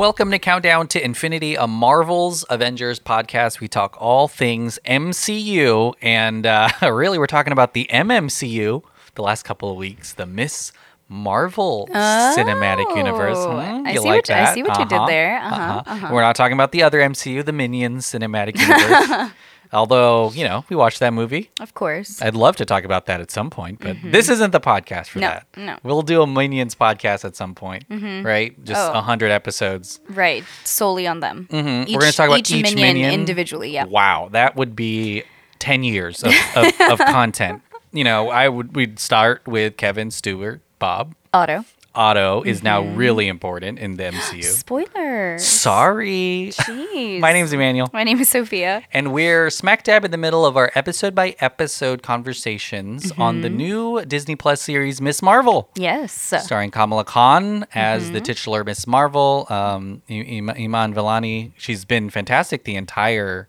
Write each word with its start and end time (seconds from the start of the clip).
Welcome 0.00 0.30
to 0.30 0.38
Countdown 0.38 0.88
to 0.88 1.04
Infinity, 1.04 1.56
a 1.56 1.66
Marvel's 1.66 2.42
Avengers 2.48 2.98
podcast. 2.98 3.60
We 3.60 3.68
talk 3.68 3.98
all 4.00 4.28
things 4.28 4.78
MCU, 4.86 5.92
and 6.00 6.46
uh, 6.46 6.70
really, 6.90 7.18
we're 7.18 7.26
talking 7.26 7.52
about 7.52 7.74
the 7.74 7.86
MMCU 7.92 8.82
the 9.14 9.22
last 9.22 9.42
couple 9.42 9.70
of 9.70 9.76
weeks, 9.76 10.14
the 10.14 10.24
Miss 10.24 10.72
Marvel 11.10 11.86
Cinematic 11.92 12.96
Universe. 12.96 13.36
Oh, 13.38 13.60
Hmm, 13.60 13.86
I 13.86 13.92
see 13.92 13.98
like 13.98 14.26
what- 14.26 14.30
I 14.30 14.54
see 14.54 14.62
what 14.62 14.78
you 14.78 14.86
did 14.86 15.06
there. 15.06 15.36
Uh-huh, 15.36 15.54
uh-huh. 15.54 15.82
uh-huh. 15.84 16.08
We're 16.14 16.22
not 16.22 16.34
talking 16.34 16.54
about 16.54 16.72
the 16.72 16.82
other 16.82 17.00
MCU, 17.00 17.44
the 17.44 17.52
Minions 17.52 18.06
Cinematic 18.06 18.58
Universe. 18.58 19.32
Although, 19.72 20.30
you 20.32 20.44
know, 20.44 20.64
we 20.68 20.74
watched 20.76 20.98
that 21.00 21.12
movie. 21.12 21.50
Of 21.60 21.74
course. 21.74 22.20
I'd 22.20 22.34
love 22.34 22.56
to 22.56 22.64
talk 22.64 22.84
about 22.84 23.06
that 23.06 23.20
at 23.20 23.30
some 23.30 23.50
point, 23.50 23.78
but 23.80 23.96
this 24.04 24.28
isn't 24.28 24.50
the 24.50 24.60
podcast 24.60 25.06
for 25.08 25.20
No, 25.20 25.28
that. 25.28 25.46
no. 25.56 25.78
We'll 25.84 26.02
do 26.02 26.22
a 26.22 26.26
Minions 26.26 26.74
podcast 26.74 27.24
at 27.24 27.36
some 27.36 27.54
point, 27.54 27.84
right? 27.88 28.52
Just 28.64 28.80
a 28.80 28.98
Oh. 28.98 29.00
hundred 29.00 29.30
episodes. 29.30 30.00
Right. 30.08 30.44
Solely 30.64 31.06
on 31.06 31.20
them. 31.20 31.46
Mhm. 31.50 31.86
Each, 31.86 31.94
We're 31.94 32.00
going 32.00 32.10
to 32.10 32.16
talk 32.16 32.26
about 32.28 32.38
each, 32.40 32.50
each, 32.50 32.62
minion, 32.64 32.94
minion, 32.94 33.12
individually. 33.14 33.70
Yeah. 33.70 33.84
Wow, 33.84 34.28
that 34.32 34.56
would 34.56 34.74
be 34.74 35.22
ten 35.60 35.84
years 35.84 36.22
of, 36.24 36.32
of, 36.56 36.80
of 36.90 36.98
content. 36.98 37.62
You 37.92 38.04
know, 38.04 38.28
I 38.30 38.48
would 38.48 38.74
we'd 38.74 38.98
start 38.98 39.42
with 39.46 39.76
Kevin 39.76 40.10
Stewart, 40.10 40.60
Bob. 40.78 41.14
Otto. 41.32 41.64
Otto 41.94 42.42
is 42.42 42.62
now 42.62 42.82
Mm-hmm. 42.82 42.96
really 42.96 43.28
important 43.28 43.78
in 43.78 43.96
the 43.96 44.04
MCU. 44.04 44.44
Spoiler. 44.64 45.38
Sorry. 45.38 46.50
Jeez. 46.54 47.18
My 47.20 47.32
name's 47.32 47.52
Emmanuel. 47.52 47.90
My 47.92 48.04
name 48.04 48.20
is 48.20 48.28
Sophia. 48.28 48.82
And 48.92 49.12
we're 49.12 49.50
smack 49.50 49.82
dab 49.84 50.04
in 50.04 50.10
the 50.12 50.16
middle 50.16 50.46
of 50.46 50.56
our 50.56 50.70
episode 50.74 51.14
by 51.14 51.34
episode 51.40 52.02
conversations 52.02 53.12
on 53.18 53.40
the 53.42 53.48
Mm-hmm. 53.48 53.56
new 53.56 54.04
Disney 54.06 54.36
Plus 54.36 54.62
series 54.62 55.00
Miss 55.00 55.20
Marvel. 55.20 55.68
Yes. 55.74 56.12
starring 56.44 56.70
Kamala 56.70 57.04
Khan 57.04 57.66
as 57.74 58.04
Mm-hmm. 58.04 58.12
the 58.14 58.20
titular 58.20 58.64
Miss 58.64 58.86
Marvel. 58.86 59.46
Um, 59.50 60.02
I- 60.08 60.12
Ima- 60.12 60.54
Iman 60.54 60.94
Vellani, 60.94 61.52
she's 61.58 61.84
been 61.84 62.08
fantastic 62.08 62.64
the 62.64 62.76
entire, 62.76 63.48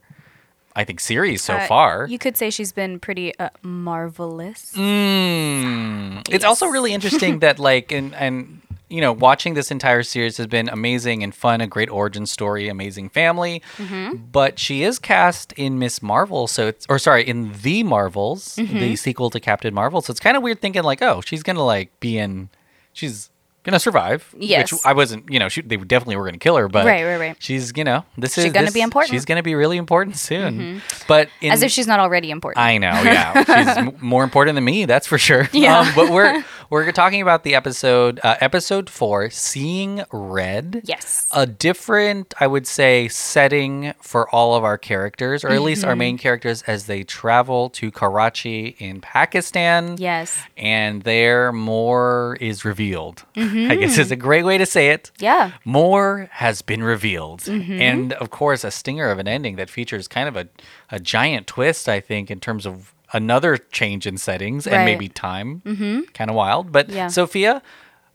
I 0.76 0.84
think, 0.86 1.00
series 1.00 1.42
so 1.42 1.56
Uh, 1.56 1.68
far. 1.68 2.08
You 2.10 2.18
could 2.20 2.38
say 2.38 2.50
she's 2.50 2.72
been 2.72 3.00
pretty 3.00 3.38
uh, 3.40 3.50
marvelous. 3.62 4.72
Mm. 4.76 6.28
It's 6.30 6.46
also 6.46 6.68
really 6.68 6.94
interesting 6.98 7.40
that 7.40 7.60
like 7.60 7.92
and 7.92 8.14
and 8.16 8.62
you 8.90 9.02
know 9.02 9.12
watching 9.14 9.54
this 9.56 9.72
entire 9.72 10.04
series 10.04 10.38
has 10.38 10.48
been 10.48 10.70
amazing 10.70 11.24
and 11.24 11.34
fun, 11.34 11.62
a 11.62 11.68
great 11.68 11.90
origin 11.90 12.26
story, 12.26 12.68
amazing 12.70 13.10
family. 13.10 13.62
Mm-hmm. 13.78 14.18
But 14.32 14.60
she 14.60 14.84
is 14.84 15.00
cast 15.00 15.54
in 15.54 15.80
Miss 15.80 16.02
Marvel, 16.02 16.48
so 16.48 16.68
it's 16.68 16.86
or 16.90 17.00
sorry 17.00 17.28
in 17.28 17.52
the 17.64 17.84
Marvels, 17.84 18.56
Mm-hmm. 18.58 18.80
the 18.80 18.96
sequel 18.96 19.30
to 19.32 19.40
Captain 19.40 19.74
Marvel. 19.74 20.02
So 20.02 20.12
it's 20.12 20.20
kind 20.20 20.38
of 20.38 20.44
weird 20.44 20.62
thinking 20.62 20.84
like, 20.84 21.02
oh, 21.02 21.22
she's 21.26 21.44
gonna 21.44 21.64
like 21.66 21.90
be 22.00 22.18
in, 22.18 22.50
she's 22.94 23.30
gonna 23.64 23.80
survive. 23.80 24.34
Yes. 24.38 24.72
which 24.72 24.82
I 24.86 24.94
wasn't. 24.94 25.32
You 25.32 25.40
know, 25.40 25.50
she, 25.50 25.62
they 25.62 25.78
definitely 25.78 26.16
were 26.18 26.26
gonna 26.26 26.38
kill 26.38 26.56
her, 26.58 26.68
but 26.68 26.86
Right, 26.86 27.04
right, 27.04 27.18
right. 27.18 27.36
She's 27.40 27.72
you 27.76 27.84
know 27.84 28.04
this 28.18 28.34
She's 28.36 28.46
is 28.46 28.52
gonna 28.54 28.66
this- 28.66 28.74
be 28.74 28.82
important. 28.82 29.10
Mm-hmm. 29.10 29.16
She's 29.18 29.26
gonna 29.26 29.44
be 29.44 29.56
really 29.56 29.78
important 29.78 30.18
soon. 30.18 30.82
But 31.08 31.30
in, 31.42 31.52
As 31.52 31.62
if 31.64 31.72
she's 31.72 31.88
not 31.88 32.00
already 32.00 32.32
important. 32.32 32.64
I 32.64 32.78
know, 32.78 32.90
yeah. 33.04 33.44
She's 33.44 33.78
m- 33.78 33.96
more 34.02 34.24
important 34.24 34.56
than 34.56 34.64
me, 34.64 34.86
that's 34.86 35.08
for 35.08 35.18
sure. 35.18 35.50
Yeah. 35.54 35.80
Um, 35.80 35.92
but 35.96 36.10
we're 36.12 36.44
we're 36.72 36.92
talking 36.92 37.22
about 37.22 37.44
the 37.44 37.54
episode, 37.54 38.20
uh, 38.24 38.36
episode 38.40 38.90
four, 38.90 39.30
"Seeing 39.30 40.04
Red." 40.12 40.82
yes. 40.86 41.28
A 41.34 41.46
different, 41.46 42.34
I 42.40 42.48
would 42.48 42.66
say, 42.66 43.08
setting 43.08 43.94
for 44.02 44.30
all 44.34 44.56
of 44.56 44.64
our 44.64 44.78
characters, 44.78 45.44
or 45.44 45.50
at 45.50 45.62
least 45.62 45.82
Mm-hmm. 45.82 45.90
our 45.90 45.96
main 45.96 46.18
characters, 46.18 46.64
as 46.68 46.86
they 46.88 47.04
travel 47.04 47.70
to 47.72 47.92
Karachi 47.92 48.76
in 48.80 49.02
Pakistan. 49.02 49.96
yes. 50.00 50.40
And 50.58 51.04
there, 51.04 51.52
more 51.52 52.38
is 52.42 52.64
revealed. 52.66 53.24
I 53.36 53.40
Mm-hmm. 53.42 53.80
guess 53.82 53.98
is 53.98 54.12
a 54.12 54.16
great 54.16 54.46
way 54.46 54.58
to 54.58 54.66
say 54.66 54.90
it. 54.90 55.12
Yeah. 55.20 55.52
More 55.66 56.30
has 56.32 56.62
been 56.62 56.84
revealed. 56.84 57.42
Mm-hmm. 57.42 57.82
And 57.82 58.14
of 58.14 58.30
course, 58.30 58.64
a 58.64 58.72
stinger 58.72 59.10
of 59.10 59.20
an 59.20 59.28
ending 59.28 59.56
that 59.58 59.70
features 59.70 60.08
kind 60.08 60.28
of 60.28 60.36
a, 60.38 60.48
a 60.90 61.00
giant 61.00 61.48
twist, 61.48 61.90
I 61.90 62.00
think, 62.00 62.32
in 62.32 62.40
terms 62.40 62.66
of 62.66 62.94
another 63.14 63.58
change 63.58 64.06
in 64.08 64.18
settings 64.18 64.66
and 64.68 64.76
Right. 64.78 64.86
maybe 64.86 65.08
time. 65.10 65.62
Mm-hmm. 65.66 66.02
Kind 66.14 66.30
of 66.30 66.36
wild. 66.36 66.72
But 66.72 66.90
Yeah. 66.90 67.08
Sophia, 67.08 67.62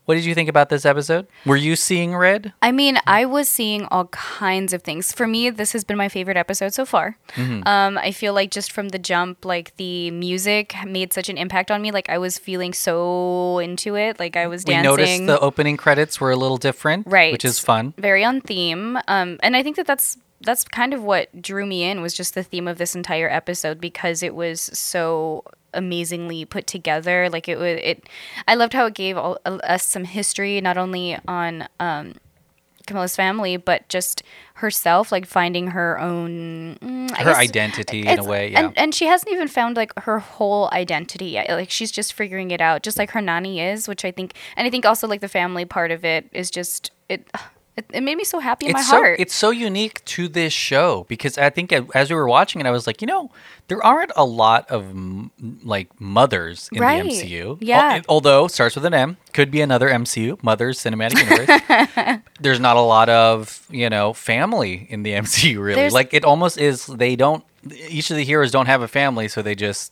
what 0.05 0.15
did 0.15 0.23
you 0.23 0.33
think 0.33 0.47
about 0.47 0.69
this 0.69 0.85
episode? 0.85 1.27
Were 1.45 1.57
you 1.57 1.75
seeing 1.75 2.15
red? 2.15 2.53
I 2.61 2.71
mean, 2.71 2.97
I 3.05 3.25
was 3.25 3.49
seeing 3.49 3.83
all 3.91 4.05
kinds 4.05 4.71
of 4.71 4.81
things. 4.81 5.11
For 5.11 5.27
me, 5.27 5.49
this 5.49 5.73
has 5.73 5.83
been 5.83 5.97
my 5.97 6.07
favorite 6.07 6.37
episode 6.37 6.73
so 6.73 6.85
far. 6.85 7.17
Mm-hmm. 7.35 7.67
Um, 7.67 7.97
I 7.97 8.11
feel 8.13 8.33
like 8.33 8.49
just 8.49 8.71
from 8.71 8.87
the 8.89 8.99
jump, 8.99 9.43
like 9.43 9.75
the 9.75 10.09
music 10.11 10.73
made 10.85 11.11
such 11.11 11.27
an 11.27 11.37
impact 11.37 11.71
on 11.71 11.81
me. 11.81 11.91
Like 11.91 12.09
I 12.09 12.17
was 12.19 12.37
feeling 12.37 12.71
so 12.71 13.59
into 13.59 13.95
it. 13.97 14.17
Like 14.17 14.37
I 14.37 14.47
was 14.47 14.63
dancing. 14.63 14.89
We 14.89 14.97
noticed 14.97 15.25
the 15.27 15.39
opening 15.41 15.75
credits 15.75 16.21
were 16.21 16.31
a 16.31 16.37
little 16.37 16.57
different, 16.57 17.05
right, 17.07 17.33
Which 17.33 17.43
is 17.45 17.59
fun. 17.59 17.93
Very 17.97 18.23
on 18.23 18.39
theme. 18.39 18.97
Um, 19.09 19.37
and 19.43 19.57
I 19.57 19.61
think 19.63 19.75
that 19.75 19.87
that's 19.87 20.17
that's 20.41 20.63
kind 20.63 20.93
of 20.93 21.03
what 21.03 21.41
drew 21.41 21.65
me 21.65 21.83
in 21.83 22.01
was 22.01 22.13
just 22.13 22.35
the 22.35 22.43
theme 22.43 22.67
of 22.67 22.77
this 22.77 22.95
entire 22.95 23.29
episode 23.29 23.81
because 23.81 24.21
it 24.21 24.35
was 24.35 24.61
so 24.61 25.43
amazingly 25.73 26.45
put 26.45 26.67
together. 26.67 27.29
Like 27.29 27.47
it 27.47 27.57
was 27.57 27.79
it. 27.81 28.07
I 28.47 28.55
loved 28.55 28.73
how 28.73 28.85
it 28.85 28.93
gave 28.93 29.17
all, 29.17 29.37
us 29.45 29.83
some 29.83 30.03
history, 30.03 30.59
not 30.61 30.77
only 30.77 31.17
on 31.27 31.67
um, 31.79 32.15
Kamala's 32.85 33.15
family, 33.15 33.57
but 33.57 33.87
just 33.89 34.23
herself, 34.55 35.11
like 35.11 35.25
finding 35.25 35.67
her 35.67 35.99
own 35.99 36.77
mm, 36.81 37.11
Her 37.15 37.25
guess- 37.25 37.37
identity 37.37 38.07
in 38.07 38.19
a 38.19 38.23
way, 38.23 38.51
yeah. 38.51 38.65
And, 38.65 38.77
and 38.77 38.95
she 38.95 39.05
hasn't 39.05 39.31
even 39.31 39.47
found 39.47 39.75
like 39.75 39.91
her 39.99 40.19
whole 40.19 40.69
identity 40.71 41.25
yet. 41.25 41.49
Like 41.49 41.69
she's 41.69 41.91
just 41.91 42.13
figuring 42.13 42.51
it 42.51 42.61
out, 42.61 42.83
just 42.83 42.97
like 42.97 43.11
her 43.11 43.21
nanny 43.21 43.59
is, 43.59 43.87
which 43.87 44.03
I 44.05 44.11
think, 44.11 44.33
and 44.55 44.65
I 44.65 44.69
think 44.69 44.85
also 44.85 45.07
like 45.07 45.21
the 45.21 45.27
family 45.27 45.65
part 45.65 45.91
of 45.91 46.03
it 46.05 46.27
is 46.31 46.49
just 46.49 46.91
it. 47.09 47.27
It, 47.77 47.85
it 47.93 48.01
made 48.01 48.17
me 48.17 48.23
so 48.23 48.39
happy 48.39 48.65
in 48.65 48.71
my 48.73 48.79
it's 48.79 48.89
so 48.89 48.95
heart. 48.97 49.19
it's 49.19 49.35
so 49.35 49.51
unique 49.51 50.03
to 50.05 50.27
this 50.27 50.51
show 50.51 51.05
because 51.07 51.37
I 51.37 51.51
think 51.51 51.71
as 51.93 52.09
we 52.09 52.15
were 52.15 52.27
watching 52.27 52.59
it, 52.59 52.65
I 52.65 52.71
was 52.71 52.87
like, 52.87 53.01
you 53.03 53.05
know, 53.07 53.29
there 53.67 53.83
aren't 53.85 54.11
a 54.15 54.25
lot 54.25 54.67
of 54.71 54.81
m- 54.89 55.29
like 55.63 55.87
mothers 56.01 56.69
in 56.73 56.81
Right. 56.81 57.03
the 57.03 57.09
MCU. 57.09 57.57
Yeah. 57.61 57.97
Al- 57.97 58.01
although 58.09 58.47
starts 58.47 58.73
with 58.75 58.83
an 58.85 58.95
M, 58.95 59.17
could 59.31 59.51
be 59.51 59.61
another 59.61 59.89
MCU, 59.89 60.41
Mothers 60.41 60.79
Cinematic 60.79 61.19
Universe. 61.29 62.21
There's 62.39 62.59
not 62.59 62.77
a 62.77 62.81
lot 62.81 63.09
of 63.09 63.63
you 63.69 63.89
know 63.91 64.11
family 64.13 64.87
in 64.89 65.03
the 65.03 65.11
MCU 65.23 65.59
really. 65.59 65.75
There's- 65.75 65.93
like 65.93 66.15
it 66.15 66.25
almost 66.25 66.57
is. 66.57 66.87
They 66.87 67.15
don't. 67.15 67.43
Each 67.89 68.09
of 68.09 68.17
the 68.17 68.23
heroes 68.23 68.49
don't 68.49 68.65
have 68.67 68.81
a 68.81 68.87
family, 68.87 69.27
so 69.27 69.41
they 69.43 69.53
just 69.53 69.91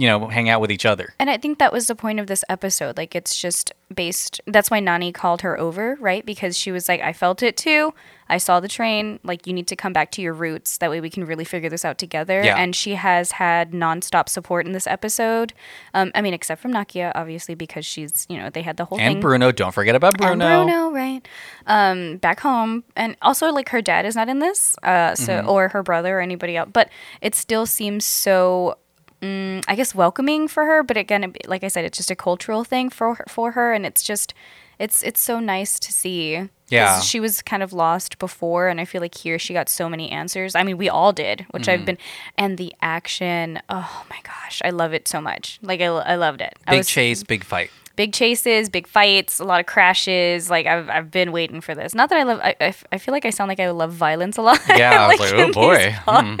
you 0.00 0.06
know 0.08 0.28
hang 0.28 0.48
out 0.48 0.60
with 0.62 0.70
each 0.72 0.86
other. 0.86 1.06
and 1.20 1.28
I 1.28 1.36
think 1.36 1.58
that 1.58 1.72
was 1.72 1.84
the 1.86 1.94
point 2.04 2.18
of 2.20 2.26
this 2.26 2.42
episode. 2.48 2.96
Like 2.96 3.14
it's 3.14 3.34
just 3.40 3.72
based. 3.94 4.40
That's 4.46 4.70
why 4.70 4.80
Nani 4.80 5.12
called 5.12 5.40
her 5.42 5.58
over, 5.66 5.96
right? 6.00 6.24
Because 6.24 6.56
she 6.56 6.70
was 6.72 6.88
like, 6.88 7.00
I 7.02 7.12
felt 7.12 7.42
it 7.42 7.56
too. 7.56 7.92
I 8.28 8.38
saw 8.38 8.60
the 8.60 8.68
train. 8.68 9.18
Like 9.24 9.46
you 9.48 9.52
need 9.52 9.66
to 9.66 9.76
come 9.76 9.92
back 9.92 10.12
to 10.12 10.22
your 10.22 10.32
roots. 10.32 10.78
That 10.78 10.88
way 10.90 11.00
we 11.00 11.10
can 11.10 11.24
really 11.26 11.44
figure 11.44 11.68
this 11.68 11.84
out 11.84 11.98
together. 11.98 12.40
Yeah. 12.44 12.56
And 12.62 12.76
she 12.76 12.94
has 12.94 13.32
had 13.32 13.72
nonstop 13.72 14.28
support 14.28 14.66
in 14.66 14.72
this 14.72 14.86
episode. 14.86 15.52
Um, 15.94 16.12
I 16.14 16.22
mean, 16.22 16.32
except 16.32 16.62
from 16.62 16.72
Nakia, 16.72 17.10
obviously, 17.16 17.56
because 17.56 17.84
she's 17.84 18.26
you 18.30 18.38
know 18.38 18.48
they 18.48 18.62
had 18.62 18.76
the 18.76 18.84
whole 18.86 18.98
And 18.98 19.06
thing. 19.08 19.16
And 19.16 19.22
Bruno, 19.22 19.50
don't 19.52 19.74
forget 19.74 19.96
about 19.96 20.16
Bruno. 20.16 20.46
And 20.46 20.66
Bruno, 20.68 20.90
right? 20.92 21.26
Um, 21.66 22.18
back 22.18 22.40
home, 22.40 22.84
and 22.96 23.16
also 23.20 23.50
like 23.52 23.68
her 23.70 23.82
dad 23.82 24.06
is 24.06 24.14
not 24.16 24.28
in 24.28 24.38
this, 24.38 24.76
uh, 24.84 25.14
so 25.16 25.32
Mm-hmm. 25.32 25.48
or 25.48 25.68
her 25.74 25.82
brother 25.82 26.18
or 26.18 26.20
anybody 26.20 26.56
else, 26.56 26.70
but 26.72 26.88
it 27.20 27.34
still 27.34 27.66
seems 27.66 28.04
so. 28.04 28.76
Mm, 29.22 29.64
I 29.68 29.74
guess 29.74 29.94
welcoming 29.94 30.48
for 30.48 30.64
her, 30.64 30.82
but 30.82 30.96
again, 30.96 31.34
like 31.46 31.62
I 31.62 31.68
said, 31.68 31.84
it's 31.84 31.98
just 31.98 32.10
a 32.10 32.16
cultural 32.16 32.64
thing 32.64 32.88
for 32.90 33.14
her, 33.16 33.24
for 33.28 33.52
her, 33.52 33.72
and 33.74 33.84
it's 33.84 34.02
just, 34.02 34.32
it's 34.78 35.02
it's 35.02 35.20
so 35.20 35.40
nice 35.40 35.78
to 35.80 35.92
see. 35.92 36.48
Yeah. 36.70 37.00
she 37.00 37.18
was 37.20 37.42
kind 37.42 37.62
of 37.64 37.72
lost 37.72 38.18
before, 38.18 38.68
and 38.68 38.80
I 38.80 38.84
feel 38.84 39.00
like 39.00 39.16
here 39.16 39.38
she 39.40 39.52
got 39.52 39.68
so 39.68 39.88
many 39.88 40.08
answers. 40.10 40.54
I 40.54 40.62
mean, 40.62 40.78
we 40.78 40.88
all 40.88 41.12
did, 41.12 41.44
which 41.50 41.64
Mm-hmm. 41.64 41.80
I've 41.80 41.84
been, 41.84 41.98
and 42.38 42.56
the 42.58 42.72
action. 42.80 43.60
Oh 43.68 44.06
my 44.08 44.18
gosh, 44.22 44.62
I 44.64 44.70
love 44.70 44.94
it 44.94 45.06
so 45.08 45.20
much. 45.20 45.58
Like 45.62 45.80
I, 45.80 45.86
I 45.86 46.14
loved 46.14 46.40
it. 46.40 46.54
Big 46.68 46.78
was- 46.78 46.88
chase, 46.88 47.22
big 47.24 47.44
fight. 47.44 47.70
Big 48.00 48.14
chases, 48.14 48.70
big 48.70 48.86
fights, 48.86 49.40
a 49.40 49.44
lot 49.44 49.60
of 49.60 49.66
crashes. 49.66 50.48
Like 50.48 50.64
I've, 50.64 50.88
I've 50.88 51.10
been 51.10 51.32
waiting 51.32 51.60
for 51.60 51.74
this. 51.74 51.94
Not 51.94 52.08
that 52.08 52.18
I 52.18 52.22
love. 52.22 52.40
I, 52.42 52.74
I 52.90 52.96
feel 52.96 53.12
like 53.12 53.26
I 53.26 53.30
sound 53.30 53.50
like 53.50 53.60
I 53.60 53.68
love 53.72 53.92
violence 53.92 54.38
a 54.38 54.42
lot. 54.42 54.58
Yeah, 54.68 55.04
I 55.04 55.08
was 55.18 55.20
like, 55.20 55.32
oh, 55.34 55.52
boy. 55.52 55.94
Hmm. 56.08 56.36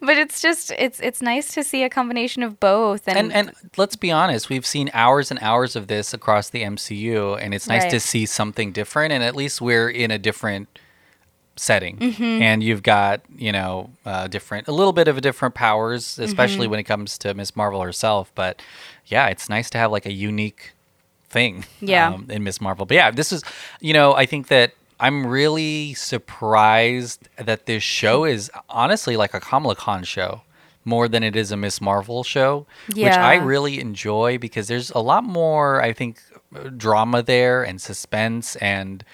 But 0.00 0.16
it's 0.16 0.40
just 0.40 0.70
it's 0.78 1.00
it's 1.00 1.20
nice 1.20 1.54
to 1.54 1.64
see 1.64 1.82
a 1.82 1.90
combination 1.90 2.44
of 2.44 2.60
both. 2.60 3.08
And, 3.08 3.18
and 3.18 3.32
and 3.32 3.52
let's 3.76 3.96
be 3.96 4.12
honest, 4.12 4.48
we've 4.48 4.64
seen 4.64 4.90
hours 4.94 5.32
and 5.32 5.40
hours 5.42 5.74
of 5.74 5.88
this 5.88 6.14
across 6.14 6.50
the 6.50 6.62
MCU, 6.62 7.36
and 7.42 7.52
it's 7.52 7.66
nice 7.66 7.90
to 7.90 7.98
see 7.98 8.24
something 8.24 8.70
different. 8.70 9.12
And 9.12 9.24
at 9.24 9.34
least 9.34 9.60
we're 9.60 9.90
in 9.90 10.12
a 10.12 10.18
different 10.18 10.68
setting, 11.60 11.96
Mm-hmm. 11.98 12.42
and 12.42 12.62
you've 12.62 12.82
got 12.82 13.20
you 13.36 13.52
know 13.52 13.90
uh, 14.06 14.26
different, 14.28 14.66
a 14.68 14.72
little 14.72 14.92
bit 14.92 15.08
of 15.08 15.16
a 15.18 15.20
different 15.20 15.54
powers, 15.54 16.18
especially 16.18 16.64
Mm-hmm. 16.66 16.70
when 16.70 16.80
it 16.80 16.84
comes 16.84 17.18
to 17.18 17.34
Miss 17.34 17.54
Marvel 17.54 17.82
herself. 17.82 18.32
But 18.34 18.62
yeah, 19.06 19.26
it's 19.28 19.48
nice 19.48 19.68
to 19.70 19.78
have 19.78 19.90
like 19.92 20.06
a 20.06 20.12
unique 20.12 20.72
thing, 21.28 21.64
Yeah. 21.80 22.08
um, 22.14 22.26
in 22.30 22.42
Miss 22.44 22.60
Marvel. 22.60 22.86
But 22.86 22.94
yeah, 22.96 23.10
this 23.10 23.32
is 23.32 23.42
you 23.80 23.92
know 23.92 24.14
I 24.14 24.26
think 24.26 24.48
that. 24.48 24.72
I'm 25.02 25.26
really 25.26 25.94
surprised 25.94 27.28
that 27.36 27.64
this 27.66 27.82
show 27.82 28.24
is 28.34 28.50
honestly 28.68 29.16
like 29.16 29.32
a 29.34 29.40
Kamala 29.40 29.74
Khan 29.74 30.04
show 30.04 30.42
more 30.84 31.08
than 31.08 31.22
it 31.22 31.36
is 31.36 31.50
a 31.52 31.56
Miss 31.56 31.80
Marvel 31.80 32.22
show, 32.22 32.66
which 32.94 33.06
I 33.06 33.36
really 33.36 33.80
enjoy 33.80 34.36
because 34.38 34.68
there's 34.68 34.90
a 34.90 34.98
lot 34.98 35.24
more, 35.24 35.80
I 35.82 35.92
think, 35.94 36.20
uh, 36.54 36.68
drama 36.76 37.22
there 37.22 37.62
and 37.62 37.80
suspense 37.80 38.56
and 38.56 39.04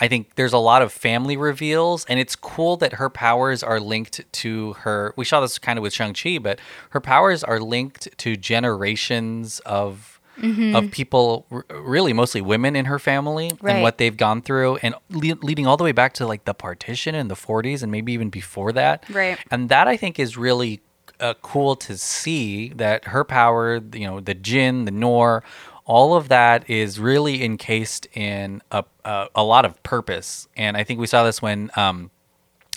I 0.00 0.08
think 0.08 0.34
there's 0.36 0.52
a 0.54 0.58
lot 0.58 0.80
of 0.82 0.92
family 0.92 1.36
reveals, 1.36 2.04
and 2.06 2.18
it's 2.18 2.34
cool 2.34 2.76
that 2.78 2.94
her 2.94 3.10
powers 3.10 3.62
are 3.62 3.78
linked 3.78 4.20
to 4.32 4.72
her. 4.74 5.12
We 5.16 5.24
saw 5.26 5.40
this 5.40 5.58
kind 5.58 5.78
of 5.78 5.82
with 5.82 5.92
Shang 5.92 6.14
Chi, 6.14 6.38
but 6.38 6.58
her 6.90 7.00
powers 7.00 7.44
are 7.44 7.60
linked 7.60 8.16
to 8.18 8.36
generations 8.36 9.60
of 9.60 10.16
Mm-hmm. 10.40 10.74
of 10.74 10.90
people, 10.90 11.44
really 11.68 12.14
mostly 12.14 12.40
women 12.40 12.74
in 12.74 12.86
her 12.86 12.98
family, 12.98 13.50
Right. 13.60 13.74
and 13.74 13.82
what 13.82 13.98
they've 13.98 14.16
gone 14.16 14.40
through, 14.40 14.76
and 14.76 14.94
le- 15.10 15.36
leading 15.42 15.66
all 15.66 15.76
the 15.76 15.84
way 15.84 15.92
back 15.92 16.14
to 16.14 16.26
like 16.26 16.46
the 16.46 16.54
partition 16.54 17.14
in 17.14 17.28
the 17.28 17.34
40s, 17.34 17.82
and 17.82 17.92
maybe 17.92 18.14
even 18.14 18.30
before 18.30 18.72
that. 18.72 19.04
Right. 19.10 19.36
And 19.50 19.68
that 19.68 19.86
I 19.86 19.98
think 19.98 20.18
is 20.18 20.38
really 20.38 20.80
uh, 21.18 21.34
cool 21.42 21.76
to 21.76 21.98
see 21.98 22.70
that 22.70 23.04
her 23.08 23.22
power, 23.22 23.80
you 23.92 24.06
know, 24.06 24.20
the 24.20 24.32
Jin, 24.32 24.86
the 24.86 24.90
Noor, 24.92 25.42
all 25.90 26.14
of 26.14 26.28
that 26.28 26.70
is 26.70 27.00
really 27.00 27.42
encased 27.42 28.06
in 28.14 28.62
a, 28.70 28.84
a, 29.04 29.26
a 29.34 29.42
lot 29.42 29.64
of 29.64 29.82
purpose. 29.82 30.46
And 30.56 30.76
I 30.76 30.84
think 30.84 31.00
we 31.00 31.08
saw 31.08 31.24
this 31.24 31.42
when, 31.42 31.68
um, 31.74 32.12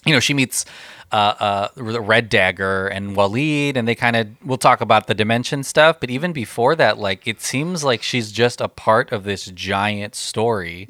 you 0.04 0.14
know, 0.14 0.20
she 0.20 0.34
meets 0.34 0.66
uh, 1.14 1.36
uh, 1.40 1.68
the 1.76 2.02
Red 2.02 2.28
Dagger 2.28 2.88
and 2.88 3.16
Waleed, 3.16 3.78
and 3.78 3.88
they 3.88 3.94
kind 3.94 4.16
of 4.16 4.28
we'll 4.44 4.58
talk 4.58 4.82
about 4.82 5.06
the 5.06 5.14
dimension 5.14 5.64
stuff. 5.64 6.00
But 6.00 6.10
even 6.10 6.34
before 6.34 6.76
that, 6.76 6.98
like 6.98 7.28
it 7.28 7.40
seems 7.40 7.84
like 7.84 8.02
she's 8.02 8.32
just 8.32 8.60
a 8.60 8.68
part 8.68 9.12
of 9.12 9.24
this 9.24 9.46
giant 9.46 10.16
story, 10.16 10.88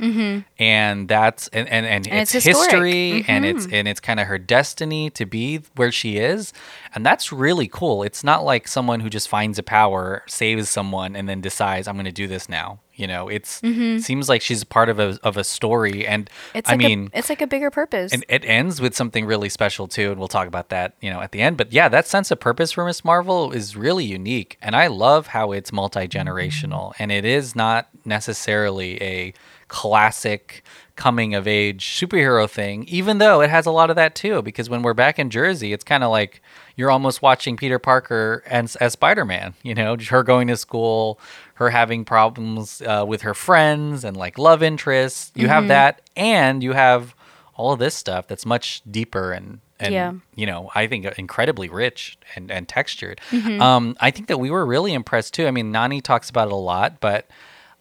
and 0.58 1.10
that's 1.10 1.50
and 1.50 1.68
and, 1.68 1.86
and, 1.86 2.08
And 2.08 2.22
it's, 2.22 2.34
it's 2.36 2.46
history, 2.46 3.26
and 3.28 3.46
it's 3.46 3.68
and 3.74 3.86
it's 3.88 4.00
kind 4.00 4.20
of 4.22 4.28
her 4.28 4.38
destiny 4.40 5.10
to 5.10 5.26
be 5.26 5.58
where 5.76 5.92
she 5.92 6.18
is, 6.18 6.54
and 6.96 7.06
that's 7.06 7.34
really 7.34 7.68
cool. 7.68 8.02
It's 8.04 8.24
not 8.24 8.46
like 8.46 8.68
someone 8.70 9.02
who 9.02 9.10
just 9.10 9.28
finds 9.28 9.60
a 9.60 9.64
power, 9.64 10.24
saves 10.28 10.70
someone, 10.70 11.18
and 11.18 11.28
then 11.28 11.42
decides 11.42 11.86
I'm 11.88 11.96
going 11.96 12.06
to 12.06 12.14
do 12.14 12.28
this 12.28 12.48
now. 12.48 12.80
You 12.96 13.08
know, 13.08 13.28
it's 13.28 13.60
mm-hmm. 13.62 14.00
seems 14.00 14.30
like 14.30 14.42
she's 14.42 14.64
part 14.64 14.90
of 14.90 15.00
a 15.00 15.18
of 15.24 15.36
a 15.36 15.44
story, 15.44 16.06
and 16.06 16.30
It's 16.54 16.70
I 16.70 16.74
like 16.74 16.80
mean. 16.80 17.10
a, 17.14 17.20
it's 17.20 17.30
like 17.30 17.42
a 17.42 17.48
bigger 17.48 17.72
purpose. 17.72 18.14
And 18.14 18.24
it 18.30 18.46
ends 18.46 18.80
with 18.80 18.96
something 18.96 19.26
really 19.26 19.50
special 19.50 19.88
too, 19.88 20.12
and 20.12 20.20
we'll 20.20 20.28
talk 20.28 20.48
about 20.48 20.70
that, 20.70 20.94
you 21.02 21.10
know, 21.10 21.22
at 21.22 21.32
the 21.32 21.42
end. 21.42 21.58
But 21.58 21.74
yeah, 21.74 21.90
that 21.90 22.08
sense 22.08 22.30
of 22.30 22.40
purpose 22.40 22.72
for 22.72 22.86
Miss 22.86 23.04
Marvel 23.04 23.52
is 23.52 23.76
really 23.76 24.06
unique, 24.06 24.58
and 24.62 24.76
I 24.76 24.88
love 24.88 25.28
how 25.28 25.52
it's 25.52 25.72
multi 25.72 26.08
generational, 26.08 26.90
mm-hmm. 26.90 27.04
and 27.04 27.12
it 27.12 27.26
is 27.26 27.56
not 27.56 27.90
necessarily 28.06 29.02
a 29.02 29.34
classic 29.74 30.64
coming 30.96 31.34
of 31.34 31.48
age 31.48 31.84
superhero 32.00 32.48
thing, 32.48 32.84
even 32.88 33.18
though 33.18 33.42
it 33.42 33.50
has 33.50 33.66
a 33.66 33.72
lot 33.72 33.90
of 33.90 33.96
that 33.96 34.14
too. 34.14 34.44
Because 34.44 34.70
when 34.70 34.84
we're 34.84 34.94
back 34.94 35.18
in 35.18 35.32
Jersey, 35.32 35.74
it's 35.74 35.84
kind 35.84 36.04
of 36.04 36.12
like 36.12 36.44
you're 36.76 36.92
almost 36.92 37.24
watching 37.24 37.58
Peter 37.58 37.80
Parker 37.80 38.44
as, 38.46 38.76
as 38.76 38.94
Spider 38.94 39.26
Man. 39.26 39.56
You 39.64 39.74
know, 39.74 39.98
her 40.10 40.22
going 40.22 40.48
to 40.50 40.56
school, 40.58 41.20
her 41.56 41.72
having 41.72 42.06
problems 42.06 42.84
uh, 42.84 43.04
with 43.08 43.24
her 43.24 43.34
friends 43.34 44.04
and 44.04 44.16
like 44.16 44.38
love 44.38 44.62
interests. 44.62 45.32
You 45.34 45.48
have 45.48 45.68
that, 45.70 46.02
and 46.16 46.62
you 46.62 46.74
have 46.74 47.16
all 47.56 47.74
of 47.74 47.80
this 47.80 47.96
stuff 47.96 48.28
that's 48.28 48.46
much 48.46 48.84
deeper 48.90 49.32
and 49.32 49.60
and 49.80 49.92
Yeah. 49.94 50.14
you 50.36 50.46
know 50.46 50.70
I 50.76 50.86
think 50.86 51.06
incredibly 51.18 51.68
rich 51.68 52.20
and 52.36 52.52
and 52.52 52.68
textured. 52.68 53.20
Mm-hmm. 53.32 53.60
Um, 53.60 53.98
I 54.00 54.12
think 54.12 54.28
that 54.28 54.40
we 54.40 54.52
were 54.52 54.66
really 54.68 54.94
impressed 54.94 55.34
too. 55.34 55.48
I 55.48 55.52
mean, 55.52 55.72
Nani 55.72 56.02
talks 56.02 56.30
about 56.30 56.48
it 56.50 56.54
a 56.54 56.56
lot, 56.74 57.00
but 57.00 57.28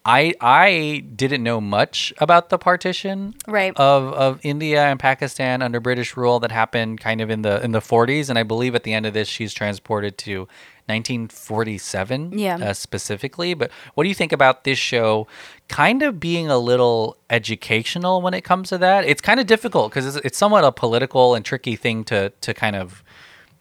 I 0.05 0.33
I 0.41 1.03
didn't 1.15 1.43
know 1.43 1.61
much 1.61 2.13
about 2.17 2.49
the 2.49 2.57
partition 2.57 3.35
Right. 3.47 3.73
of 3.77 4.11
of 4.13 4.39
India 4.43 4.83
and 4.85 4.99
Pakistan 4.99 5.61
under 5.61 5.79
British 5.79 6.17
rule 6.17 6.39
that 6.41 6.51
happened 6.51 6.99
kind 6.99 7.21
of 7.21 7.29
in 7.29 7.41
the 7.41 7.63
in 7.63 7.71
the 7.71 7.79
40s, 7.79 8.29
and 8.29 8.37
I 8.37 8.43
believe 8.43 8.75
at 8.75 8.83
the 8.83 8.93
end 8.93 9.05
of 9.05 9.13
this 9.13 9.27
she's 9.29 9.53
transported 9.53 10.17
to 10.19 10.47
1947 10.87 12.37
Yeah. 12.37 12.57
uh, 12.57 12.73
specifically. 12.73 13.53
But 13.53 13.71
what 13.93 14.03
do 14.03 14.09
you 14.09 14.15
think 14.15 14.31
about 14.33 14.63
this 14.63 14.77
show? 14.77 15.27
Kind 15.69 16.03
of 16.03 16.19
being 16.19 16.49
a 16.49 16.57
little 16.57 17.17
educational 17.29 18.21
when 18.21 18.33
it 18.33 18.41
comes 18.43 18.69
to 18.69 18.77
that. 18.79 19.05
It's 19.05 19.21
kind 19.21 19.39
of 19.39 19.45
difficult 19.47 19.91
because 19.91 20.15
it's, 20.17 20.25
it's 20.25 20.37
somewhat 20.37 20.63
a 20.63 20.71
political 20.71 21.35
and 21.35 21.45
tricky 21.45 21.75
thing 21.75 22.03
to 22.05 22.31
to 22.41 22.53
kind 22.53 22.75
of 22.75 23.03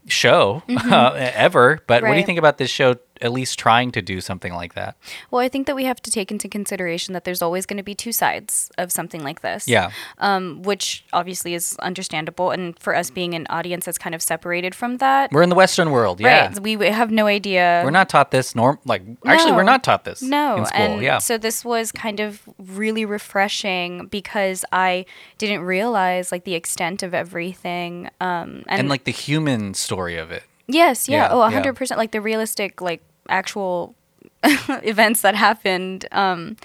show 0.09 0.63
uh, 0.69 1.13
ever. 1.35 1.79
But 1.87 2.03
what 2.03 2.09
do 2.11 2.15
you 2.17 2.21
Mm-hmm. 2.23 2.27
Think 2.27 2.39
about 2.39 2.59
this 2.59 2.71
show? 2.71 2.97
At 3.23 3.33
least 3.33 3.59
trying 3.59 3.93
to 3.93 4.03
do 4.03 4.21
something 4.21 4.53
like 4.53 4.75
that. 4.75 4.97
well, 5.31 5.41
I 5.41 5.49
think 5.49 5.67
that 5.69 5.77
we 5.77 5.85
have 5.85 6.03
to 6.03 6.11
take 6.11 6.31
into 6.31 6.49
consideration 6.49 7.15
that 7.15 7.25
there's 7.25 7.41
always 7.41 7.65
going 7.67 7.77
to 7.79 7.83
be 7.83 7.95
two 7.95 8.13
sides 8.13 8.71
of 8.79 8.91
something 8.93 9.23
like 9.23 9.41
this. 9.41 9.67
Yeah. 9.69 9.91
Um, 10.19 10.63
which 10.63 11.05
obviously 11.13 11.55
is 11.55 11.77
understandable, 11.81 12.51
and 12.51 12.79
for 12.79 12.95
us 12.95 13.11
being 13.11 13.33
an 13.35 13.47
audience 13.49 13.85
that's 13.87 13.99
kind 13.99 14.15
of 14.15 14.21
separated 14.23 14.75
from 14.75 14.99
that, 14.99 15.31
We're 15.33 15.43
in 15.43 15.49
the 15.49 15.55
Western 15.55 15.91
world. 15.91 16.21
Yeah. 16.21 16.49
right? 16.49 16.61
We 16.61 16.73
have 16.87 17.11
no 17.11 17.27
idea. 17.27 17.83
We're 17.85 17.91
not 17.91 18.09
taught 18.09 18.31
this 18.31 18.55
norm 18.55 18.79
like 18.85 19.03
actually 19.25 19.53
we're 19.53 19.63
not 19.63 19.85
taught 19.85 20.05
this 20.05 20.21
No, 20.23 20.57
in 20.57 20.67
school. 20.67 20.81
and 20.81 21.03
yeah. 21.03 21.19
so 21.19 21.39
this 21.39 21.65
was 21.65 21.93
kind 21.93 22.19
of 22.21 22.43
really 22.59 23.05
refreshing 23.05 24.07
because 24.07 24.65
I 24.73 25.07
didn't 25.39 25.61
realize 25.63 26.33
like 26.33 26.45
the 26.45 26.55
extent 26.55 27.03
of 27.03 27.15
everything. 27.15 28.09
Um, 28.21 28.65
and, 28.67 28.81
and 28.81 28.89
like 28.89 29.05
the 29.05 29.13
human 29.13 29.75
story 29.75 30.17
of 30.17 30.31
it. 30.33 30.43
yes, 30.67 31.09
yeah, 31.09 31.25
Yeah, 31.25 31.29
oh, 31.33 31.45
yeah. 31.45 31.51
hundred 31.51 31.75
percent, 31.77 31.99
like 31.99 32.13
the 32.13 32.21
realistic, 32.21 32.81
like 32.81 33.03
actual 33.29 33.95
events 34.45 35.23
that 35.23 35.35
happened. 35.35 36.07
Um, 36.13 36.57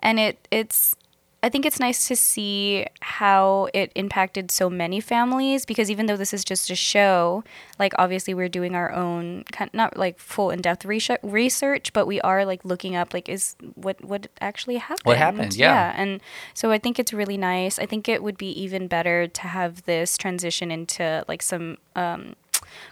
and 0.00 0.18
it 0.18 0.48
it's. 0.50 0.94
I 1.42 1.48
think 1.48 1.64
it's 1.64 1.78
nice 1.78 2.08
to 2.08 2.16
see 2.16 2.86
how 3.00 3.68
it 3.72 3.92
impacted 3.94 4.50
so 4.50 4.68
many 4.68 5.00
families 5.00 5.64
because 5.64 5.90
even 5.90 6.06
though 6.06 6.16
this 6.16 6.34
is 6.34 6.42
just 6.42 6.70
a 6.70 6.74
show, 6.74 7.44
like 7.78 7.92
obviously 7.98 8.34
we're 8.34 8.48
doing 8.48 8.74
our 8.74 8.90
own 8.90 9.44
kind 9.52 9.70
not 9.72 9.96
like 9.96 10.18
full 10.18 10.50
in-depth 10.50 10.84
research, 10.84 11.20
research, 11.22 11.92
but 11.92 12.06
we 12.06 12.20
are 12.22 12.44
like 12.44 12.64
looking 12.64 12.96
up 12.96 13.14
like 13.14 13.28
is 13.28 13.54
what 13.74 14.02
what 14.02 14.26
actually 14.40 14.78
happened. 14.78 15.04
What 15.04 15.18
happened, 15.18 15.54
yeah. 15.54 15.92
And 15.94 16.20
so 16.54 16.72
I 16.72 16.78
think 16.78 16.98
it's 16.98 17.12
really 17.12 17.36
nice. 17.36 17.78
I 17.78 17.86
think 17.86 18.08
it 18.08 18.24
would 18.24 18.38
be 18.38 18.50
even 18.60 18.88
better 18.88 19.28
to 19.28 19.42
have 19.42 19.84
this 19.84 20.16
transition 20.16 20.72
into 20.72 21.24
like 21.28 21.42
some 21.42 21.76
um 21.94 22.34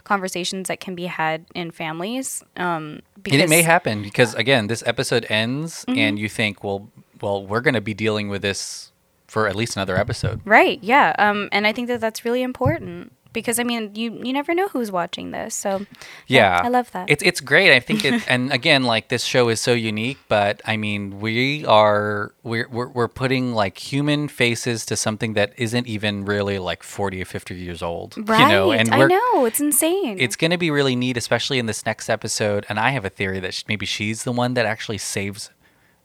conversations 0.03 0.67
that 0.67 0.79
can 0.79 0.95
be 0.95 1.05
had 1.05 1.45
in 1.53 1.71
families. 1.71 2.43
Um 2.57 3.01
because 3.21 3.33
and 3.39 3.43
it 3.43 3.49
may 3.49 3.61
happen 3.61 4.01
because 4.01 4.33
again, 4.35 4.67
this 4.67 4.83
episode 4.85 5.25
ends 5.29 5.85
Mm-hmm. 5.85 5.99
and 5.99 6.19
you 6.19 6.29
think, 6.29 6.63
well, 6.63 6.89
well, 7.21 7.45
we're 7.45 7.61
going 7.61 7.73
to 7.75 7.81
be 7.81 7.93
dealing 7.93 8.29
with 8.29 8.41
this 8.41 8.91
for 9.27 9.47
at 9.47 9.55
least 9.55 9.75
another 9.75 9.97
episode. 9.97 10.41
Right. 10.45 10.79
Yeah. 10.83 11.15
Um, 11.17 11.49
and 11.51 11.65
I 11.65 11.71
think 11.73 11.87
that 11.87 11.99
that's 12.01 12.23
really 12.25 12.41
important 12.43 13.11
because 13.35 13.59
I 13.59 13.63
mean, 13.63 13.93
you 13.93 14.19
you 14.23 14.33
never 14.33 14.55
know 14.55 14.67
who's 14.69 14.91
watching 14.91 15.29
this, 15.29 15.53
so 15.53 15.85
Yeah, 16.25 16.59
I 16.63 16.69
love 16.69 16.89
that. 16.93 17.07
It's 17.07 17.21
it's 17.21 17.39
great. 17.39 17.71
I 17.75 17.79
think 17.79 18.03
it, 18.03 18.23
and 18.27 18.51
again, 18.51 18.83
like 18.85 19.09
this 19.09 19.23
show 19.23 19.49
is 19.49 19.61
so 19.61 19.73
unique. 19.73 20.17
But 20.27 20.61
I 20.65 20.77
mean, 20.77 21.19
we 21.19 21.63
are 21.65 22.33
we're 22.41 22.67
we're, 22.69 22.87
we're 22.87 23.07
putting 23.07 23.53
like 23.53 23.77
human 23.77 24.27
faces 24.27 24.85
to 24.87 24.95
something 24.95 25.33
that 25.33 25.53
isn't 25.57 25.85
even 25.85 26.25
really 26.25 26.57
like 26.57 26.81
forty 26.81 27.21
or 27.21 27.25
fifty 27.25 27.53
years 27.53 27.83
old. 27.83 28.15
right. 28.27 28.39
You 28.39 28.47
know, 28.47 28.71
and 28.71 28.91
I 28.91 29.05
know 29.05 29.45
it's 29.45 29.59
insane. 29.59 30.17
it's 30.19 30.35
going 30.35 30.51
to 30.51 30.57
be 30.57 30.71
really 30.71 30.95
neat, 30.95 31.17
especially 31.17 31.59
in 31.59 31.67
this 31.67 31.85
next 31.85 32.09
episode. 32.09 32.65
And 32.69 32.79
I 32.79 32.89
have 32.89 33.05
a 33.05 33.09
theory 33.09 33.39
that 33.41 33.63
maybe 33.67 33.85
she's 33.85 34.23
the 34.23 34.31
one 34.31 34.55
that 34.55 34.65
actually 34.65 34.97
saves. 34.97 35.51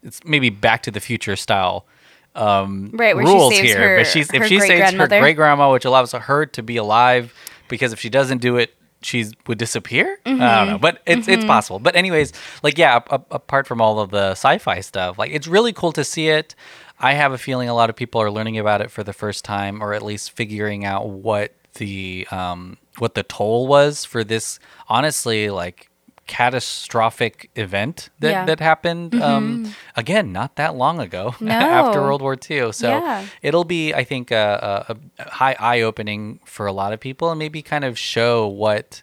It's 0.03 0.21
maybe 0.25 0.51
Back 0.51 0.83
to 0.83 0.91
the 0.91 1.01
Future 1.01 1.37
style 1.37 1.87
um, 2.35 2.91
Right, 2.95 3.15
where 3.17 3.27
she 3.27 3.33
rules 3.33 3.57
here. 3.59 3.79
her- 3.79 3.97
but 3.99 4.07
she's 4.07 4.33
if 4.33 4.47
she 4.47 4.61
saves 4.61 4.93
her 4.93 5.07
great 5.07 5.35
grandma, 5.37 5.73
which 5.73 5.85
allows 5.85 6.13
her 6.13 6.47
to 6.47 6.63
be 6.63 6.77
alive, 6.77 7.35
because 7.69 7.93
if 7.93 8.01
she 8.01 8.09
doesn't 8.11 8.39
do 8.39 8.57
it, 8.57 8.75
she 9.03 9.27
would 9.47 9.59
disappear. 9.59 10.19
I 10.27 10.29
Mm-hmm. 10.31 10.39
don't 10.41 10.67
know, 10.69 10.79
but 10.79 11.01
it's 11.07 11.27
it's 11.29 11.45
possible. 11.45 11.79
But 11.79 11.97
anyways, 11.97 12.33
like 12.63 12.77
yeah, 12.79 13.01
a- 13.11 13.15
a- 13.17 13.25
apart 13.33 13.67
from 13.67 13.81
all 13.81 13.99
of 13.99 14.11
the 14.11 14.33
sci-fi 14.33 14.81
stuff, 14.81 15.19
like 15.19 15.31
it's 15.33 15.47
really 15.47 15.73
cool 15.73 15.93
to 15.93 16.05
see 16.05 16.29
it. 16.29 16.55
I 16.99 17.15
have 17.15 17.33
a 17.33 17.39
feeling 17.39 17.69
a 17.69 17.75
lot 17.75 17.89
of 17.91 17.97
people 17.97 18.21
are 18.21 18.31
learning 18.31 18.59
about 18.59 18.81
it 18.83 18.91
for 18.91 19.03
the 19.03 19.15
first 19.15 19.45
time, 19.45 19.83
or 19.83 19.95
at 19.95 20.03
least 20.03 20.33
figuring 20.33 20.85
out 20.85 21.09
what 21.09 21.55
the 21.75 22.27
um, 22.31 22.77
what 22.99 23.15
the 23.15 23.23
toll 23.23 23.67
was 23.67 24.05
for 24.05 24.23
this. 24.23 24.59
Honestly, 24.89 25.49
like 25.51 25.89
catastrophic 26.31 27.51
event 27.57 28.09
that 28.21 28.31
Yeah. 28.31 28.45
that 28.47 28.61
happened 28.61 29.15
um, 29.21 29.75
again 29.97 30.33
not 30.33 30.57
that 30.57 30.75
long 30.77 31.01
ago 31.01 31.35
No. 31.41 31.53
after 31.53 32.01
World 32.01 32.23
War 32.23 32.37
II. 32.51 32.73
So 32.73 32.89
Yeah. 32.89 33.27
it'll 33.43 33.65
be, 33.65 33.93
I 33.95 34.05
think, 34.05 34.31
a, 34.31 34.87
a, 34.89 34.97
a 35.23 35.31
high 35.31 35.57
eye 35.59 35.81
opening 35.83 36.41
for 36.45 36.67
a 36.67 36.73
lot 36.73 36.93
of 36.93 37.01
people, 37.01 37.31
and 37.31 37.39
maybe 37.39 37.63
kind 37.63 37.85
of 37.85 37.99
show 37.99 38.47
what 38.47 39.03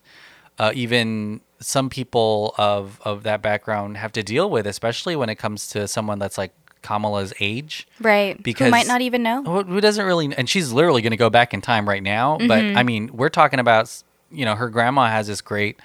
uh, 0.59 0.71
even 0.73 1.41
some 1.59 1.89
people 1.89 2.53
of 2.57 2.99
of 3.03 3.23
that 3.23 3.41
background 3.41 3.97
have 3.97 4.11
to 4.13 4.23
deal 4.23 4.49
with, 4.49 4.65
especially 4.67 5.15
when 5.15 5.29
it 5.29 5.35
comes 5.35 5.67
to 5.69 5.87
someone 5.87 6.19
that's 6.19 6.37
like 6.37 6.53
Kamala's 6.81 7.33
age. 7.39 7.87
right. 7.99 8.41
because- 8.41 8.67
who 8.67 8.71
might 8.71 8.87
not 8.87 9.01
even 9.01 9.21
know. 9.23 9.43
Who 9.43 9.81
doesn't 9.81 10.05
really, 10.05 10.33
and 10.37 10.47
she's 10.49 10.71
literally 10.71 11.01
going 11.01 11.11
to 11.11 11.17
go 11.17 11.29
back 11.29 11.53
in 11.53 11.61
time 11.61 11.87
right 11.89 12.03
now. 12.03 12.37
But 12.37 12.61
Mm-hmm. 12.61 12.77
I 12.77 12.83
mean, 12.83 13.09
we're 13.13 13.29
talking 13.41 13.59
about, 13.59 13.85
you 14.31 14.45
know, 14.45 14.55
her 14.55 14.69
grandma 14.69 15.07
has 15.07 15.27
this 15.27 15.41
great 15.41 15.77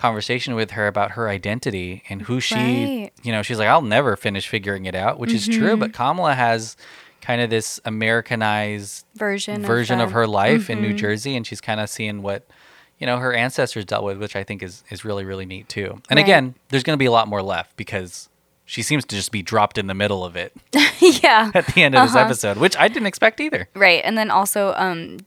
conversation 0.00 0.54
with 0.54 0.70
her 0.72 0.86
about 0.86 1.12
her 1.12 1.28
identity 1.28 2.02
and 2.08 2.22
who 2.22 2.40
she, 2.40 2.54
Right. 2.56 3.10
you 3.22 3.32
know, 3.32 3.42
she's 3.42 3.58
like, 3.58 3.68
I'll 3.68 3.82
never 3.82 4.16
finish 4.16 4.48
figuring 4.48 4.86
it 4.86 4.94
out, 4.94 5.18
which 5.18 5.32
is 5.32 5.46
Mm-hmm. 5.48 5.60
true. 5.60 5.76
But 5.76 5.92
Kamala 5.92 6.34
has 6.34 6.76
kind 7.20 7.40
of 7.42 7.50
this 7.50 7.78
Americanized 7.84 9.04
Version 9.14 9.62
version 9.62 10.00
of, 10.00 10.08
of, 10.08 10.12
her 10.12 10.26
life 10.26 10.70
in 10.70 10.80
New 10.80 10.94
Mhm. 10.94 10.98
Jersey, 10.98 11.36
and 11.36 11.46
she's 11.46 11.60
kind 11.60 11.80
of 11.80 11.88
seeing 11.90 12.22
what 12.22 12.46
you 12.98 13.06
know 13.06 13.18
her 13.18 13.32
ancestors 13.32 13.84
dealt 13.84 14.04
with, 14.04 14.18
which 14.18 14.36
I 14.36 14.44
think 14.44 14.62
is 14.62 14.82
is 14.90 15.04
really 15.04 15.24
really 15.24 15.46
neat 15.46 15.68
too. 15.68 16.00
And 16.08 16.16
Right. 16.16 16.24
again, 16.24 16.54
there's 16.68 16.82
going 16.82 16.94
to 16.96 16.98
be 17.02 17.06
a 17.06 17.10
lot 17.12 17.28
more 17.28 17.42
left 17.42 17.76
because 17.76 18.28
she 18.64 18.82
seems 18.82 19.04
to 19.06 19.16
just 19.16 19.32
be 19.32 19.42
dropped 19.42 19.78
in 19.78 19.86
the 19.88 19.94
middle 19.94 20.24
of 20.24 20.36
it 20.36 20.52
yeah. 21.00 21.50
at 21.54 21.66
the 21.68 21.82
end 21.82 21.94
of 21.94 22.02
this 22.06 22.14
Uh-huh. 22.14 22.24
episode, 22.24 22.56
which 22.56 22.76
I 22.76 22.88
didn't 22.88 23.06
expect 23.06 23.40
either. 23.40 23.68
Right. 23.74 24.00
And 24.04 24.16
then 24.16 24.30
also 24.30 24.74
um 24.76 25.18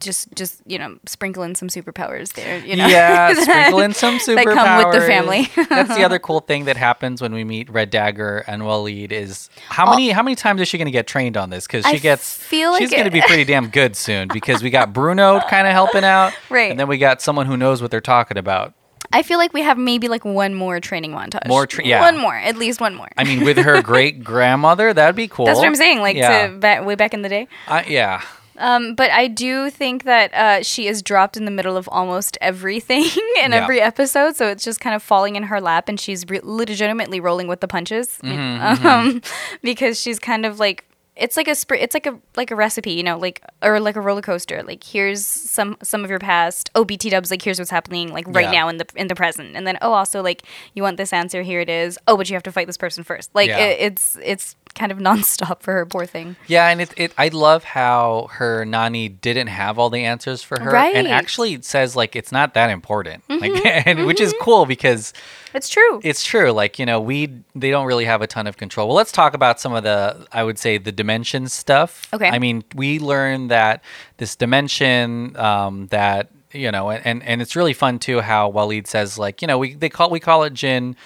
just 0.00 0.34
just 0.34 0.62
you 0.66 0.78
know 0.78 0.98
sprinkle 1.06 1.42
in 1.42 1.54
some 1.54 1.68
superpowers 1.68 2.32
there 2.32 2.58
you 2.58 2.76
know 2.76 2.86
Yeah, 2.86 3.32
sprinkle 3.42 3.80
in 3.80 3.94
some 3.94 4.18
superpowers. 4.18 4.40
That 4.50 4.54
come 4.54 4.90
with 4.90 5.00
the 5.00 5.06
family. 5.06 5.50
That's 5.68 5.94
the 5.94 6.04
other 6.06 6.18
cool 6.18 6.40
thing 6.40 6.64
that 6.64 6.76
happens 6.76 7.20
when 7.20 7.32
we 7.32 7.44
meet 7.44 7.68
Red 7.70 7.90
Dagger 7.90 8.38
and 8.46 8.62
Waleed 8.62 9.12
is 9.12 9.50
how 9.68 9.90
many 9.90 10.10
oh. 10.10 10.14
how 10.14 10.22
many 10.22 10.34
times 10.34 10.60
is 10.60 10.68
she 10.68 10.78
going 10.78 10.86
to 10.86 10.92
get 10.92 11.06
trained 11.06 11.36
on 11.36 11.50
this? 11.50 11.66
Because 11.66 11.84
I 11.84 11.92
she 11.92 12.00
gets 12.00 12.34
feel 12.34 12.70
like 12.72 12.80
she's 12.80 12.90
going 12.90 13.04
to 13.04 13.10
be 13.10 13.20
pretty 13.20 13.44
damn 13.44 13.68
good 13.68 13.96
soon. 13.96 14.28
Because 14.28 14.62
we 14.62 14.70
got 14.70 14.92
Bruno 14.92 15.40
kind 15.40 15.66
of 15.66 15.72
helping 15.72 16.04
out, 16.04 16.32
Right. 16.48 16.70
And 16.70 16.80
then 16.80 16.88
we 16.88 16.98
got 16.98 17.22
someone 17.22 17.46
who 17.46 17.56
knows 17.56 17.82
what 17.82 17.90
they're 17.90 18.00
talking 18.00 18.38
about. 18.38 18.74
I 19.12 19.22
feel 19.22 19.38
like 19.38 19.52
we 19.52 19.62
have 19.62 19.76
maybe 19.76 20.08
like 20.08 20.24
one 20.24 20.54
more 20.54 20.78
training 20.78 21.12
montage. 21.12 21.48
More 21.48 21.66
tra- 21.66 21.84
yeah. 21.84 22.00
One 22.00 22.16
more, 22.16 22.34
at 22.34 22.56
least 22.56 22.80
one 22.80 22.94
more. 22.94 23.08
I 23.16 23.24
mean, 23.24 23.44
with 23.44 23.56
her 23.58 23.82
great 23.82 24.22
grandmother, 24.22 24.92
that'd 24.92 25.16
be 25.16 25.26
cool. 25.26 25.46
That's 25.46 25.58
what 25.58 25.66
I'm 25.66 25.74
saying. 25.74 26.00
Like 26.00 26.16
yeah, 26.16 26.46
to 26.46 26.52
back, 26.56 26.84
way 26.84 26.94
back 26.94 27.12
in 27.12 27.22
the 27.22 27.28
day. 27.28 27.48
I- 27.66 27.84
yeah. 27.86 28.22
Um, 28.58 28.94
but 28.94 29.10
I 29.10 29.26
do 29.28 29.70
think 29.70 30.04
that 30.04 30.34
uh, 30.34 30.62
she 30.62 30.86
is 30.86 31.02
dropped 31.02 31.36
in 31.36 31.44
the 31.46 31.50
middle 31.50 31.76
of 31.76 31.88
almost 31.90 32.36
everything 32.40 33.02
in 33.42 33.52
Yeah. 33.52 33.62
every 33.62 33.80
episode, 33.80 34.36
so 34.36 34.48
it's 34.48 34.64
just 34.64 34.80
kind 34.80 34.94
of 34.94 35.02
falling 35.02 35.36
in 35.36 35.44
her 35.44 35.60
lap, 35.60 35.88
and 35.88 35.98
she's 35.98 36.28
re- 36.28 36.40
legitimately 36.42 37.20
rolling 37.20 37.48
with 37.48 37.60
the 37.60 37.68
punches 37.68 38.18
Mm-hmm, 38.22 38.86
um, 38.86 39.22
because 39.62 40.00
she's 40.00 40.18
kind 40.18 40.44
of 40.44 40.58
like 40.58 40.84
it's 41.16 41.36
like 41.36 41.48
a 41.48 41.52
spr- 41.52 41.76
it's 41.78 41.92
like 41.92 42.06
a 42.06 42.18
like 42.36 42.50
a 42.50 42.56
recipe, 42.56 42.92
you 42.92 43.02
know, 43.02 43.18
like 43.18 43.42
or 43.62 43.78
like 43.78 43.94
a 43.96 44.00
roller 44.00 44.22
coaster. 44.22 44.62
Like 44.62 44.82
here's 44.82 45.24
some 45.26 45.76
some 45.82 46.02
of 46.02 46.08
your 46.08 46.18
past. 46.18 46.70
Oh, 46.74 46.82
BT 46.84 47.10
Dubs, 47.10 47.30
like 47.30 47.42
here's 47.42 47.58
what's 47.58 47.70
happening 47.70 48.10
like 48.12 48.24
right 48.28 48.44
Yeah. 48.46 48.52
now 48.52 48.68
in 48.68 48.78
the 48.78 48.86
in 48.96 49.08
the 49.08 49.14
present, 49.14 49.54
and 49.54 49.66
then 49.66 49.76
oh, 49.82 49.92
also 49.92 50.22
like 50.22 50.44
you 50.74 50.82
want 50.82 50.96
this 50.96 51.12
answer, 51.12 51.42
here 51.42 51.60
it 51.60 51.68
is. 51.68 51.98
Oh, 52.06 52.16
but 52.16 52.30
you 52.30 52.34
have 52.36 52.42
to 52.44 52.52
fight 52.52 52.66
this 52.68 52.78
person 52.78 53.04
first. 53.04 53.28
Like 53.34 53.48
Yeah. 53.48 53.58
it, 53.58 53.80
it's 53.80 54.16
it's 54.22 54.56
kind 54.74 54.92
of 54.92 54.98
nonstop 54.98 55.62
for 55.62 55.72
her, 55.72 55.86
poor 55.86 56.06
thing. 56.06 56.36
Yeah, 56.46 56.68
and 56.68 56.80
it, 56.80 56.92
it 56.96 57.12
I 57.18 57.28
love 57.28 57.64
how 57.64 58.28
her 58.32 58.64
Nani 58.64 59.08
didn't 59.08 59.48
have 59.48 59.78
all 59.78 59.90
the 59.90 60.04
answers 60.04 60.42
for 60.42 60.60
her, 60.60 60.70
Right. 60.70 60.94
and 60.94 61.06
actually 61.08 61.60
says 61.62 61.96
like 61.96 62.14
it's 62.16 62.32
not 62.32 62.54
that 62.54 62.70
important, 62.70 63.26
Mm-hmm. 63.28 63.54
like, 63.54 63.66
and, 63.86 64.06
which 64.06 64.20
is 64.20 64.34
cool 64.40 64.66
because 64.66 65.12
It's 65.54 65.68
true. 65.68 66.00
it's 66.04 66.24
true. 66.24 66.50
Like 66.52 66.78
you 66.78 66.86
know, 66.86 67.00
we 67.00 67.30
they 67.54 67.70
don't 67.70 67.86
really 67.86 68.04
have 68.06 68.22
a 68.22 68.26
ton 68.26 68.46
of 68.46 68.56
control. 68.56 68.88
Well, 68.88 68.96
let's 68.96 69.12
talk 69.12 69.34
about 69.34 69.60
some 69.60 69.72
of 69.74 69.82
the 69.84 70.26
I 70.32 70.44
would 70.44 70.58
say 70.58 70.78
the 70.78 70.92
dimension 70.92 71.48
stuff. 71.48 72.06
Okay. 72.12 72.28
I 72.28 72.38
mean, 72.38 72.64
we 72.74 72.98
learned 72.98 73.50
that 73.50 73.82
this 74.18 74.36
dimension 74.36 75.36
um, 75.36 75.86
that 75.88 76.30
you 76.52 76.70
know, 76.72 76.90
and 76.90 77.22
and 77.22 77.40
it's 77.40 77.54
really 77.54 77.72
fun 77.72 77.98
too 77.98 78.20
how 78.20 78.50
Waleed 78.50 78.86
says 78.88 79.18
like 79.18 79.40
you 79.42 79.46
know 79.48 79.58
we 79.58 79.74
they 79.74 79.88
call 79.88 80.10
we 80.10 80.20
call 80.20 80.42
it 80.44 80.52
Jin. 80.54 80.96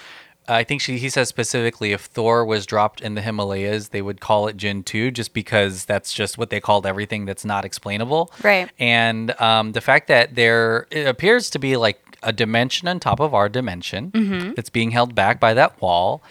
I 0.49 0.63
think 0.65 0.81
she 0.81 0.99
he 0.99 1.09
says 1.09 1.29
specifically 1.29 1.93
if 1.93 2.03
Thor 2.03 2.45
was 2.45 2.67
dropped 2.67 3.01
in 3.01 3.15
the 3.15 3.23
Himalayas, 3.23 3.89
they 3.89 4.03
would 4.03 4.21
call 4.21 4.47
it 4.49 4.57
Jin 4.57 4.83
too, 4.83 5.11
just 5.11 5.33
because 5.33 5.85
that's 5.85 6.13
just 6.13 6.37
what 6.39 6.51
they 6.51 6.61
called 6.61 6.87
everything 6.87 7.25
that's 7.25 7.45
not 7.45 7.65
explainable. 7.65 8.31
Right. 8.43 8.71
And 8.79 9.39
um, 9.41 9.73
the 9.73 9.81
fact 9.81 10.09
that 10.09 10.35
there 10.35 10.87
it 10.91 11.07
appears 11.07 11.49
to 11.51 11.59
be 11.59 11.77
like 11.77 12.01
a 12.23 12.33
dimension 12.33 12.89
on 12.89 13.01
top 13.01 13.21
of 13.21 13.35
our 13.35 13.49
dimension 13.49 14.11
Mm-hmm. 14.13 14.53
that's 14.55 14.71
being 14.71 14.91
held 14.93 15.15
back 15.15 15.39
by 15.41 15.53
that 15.55 15.81
wall, 15.81 16.23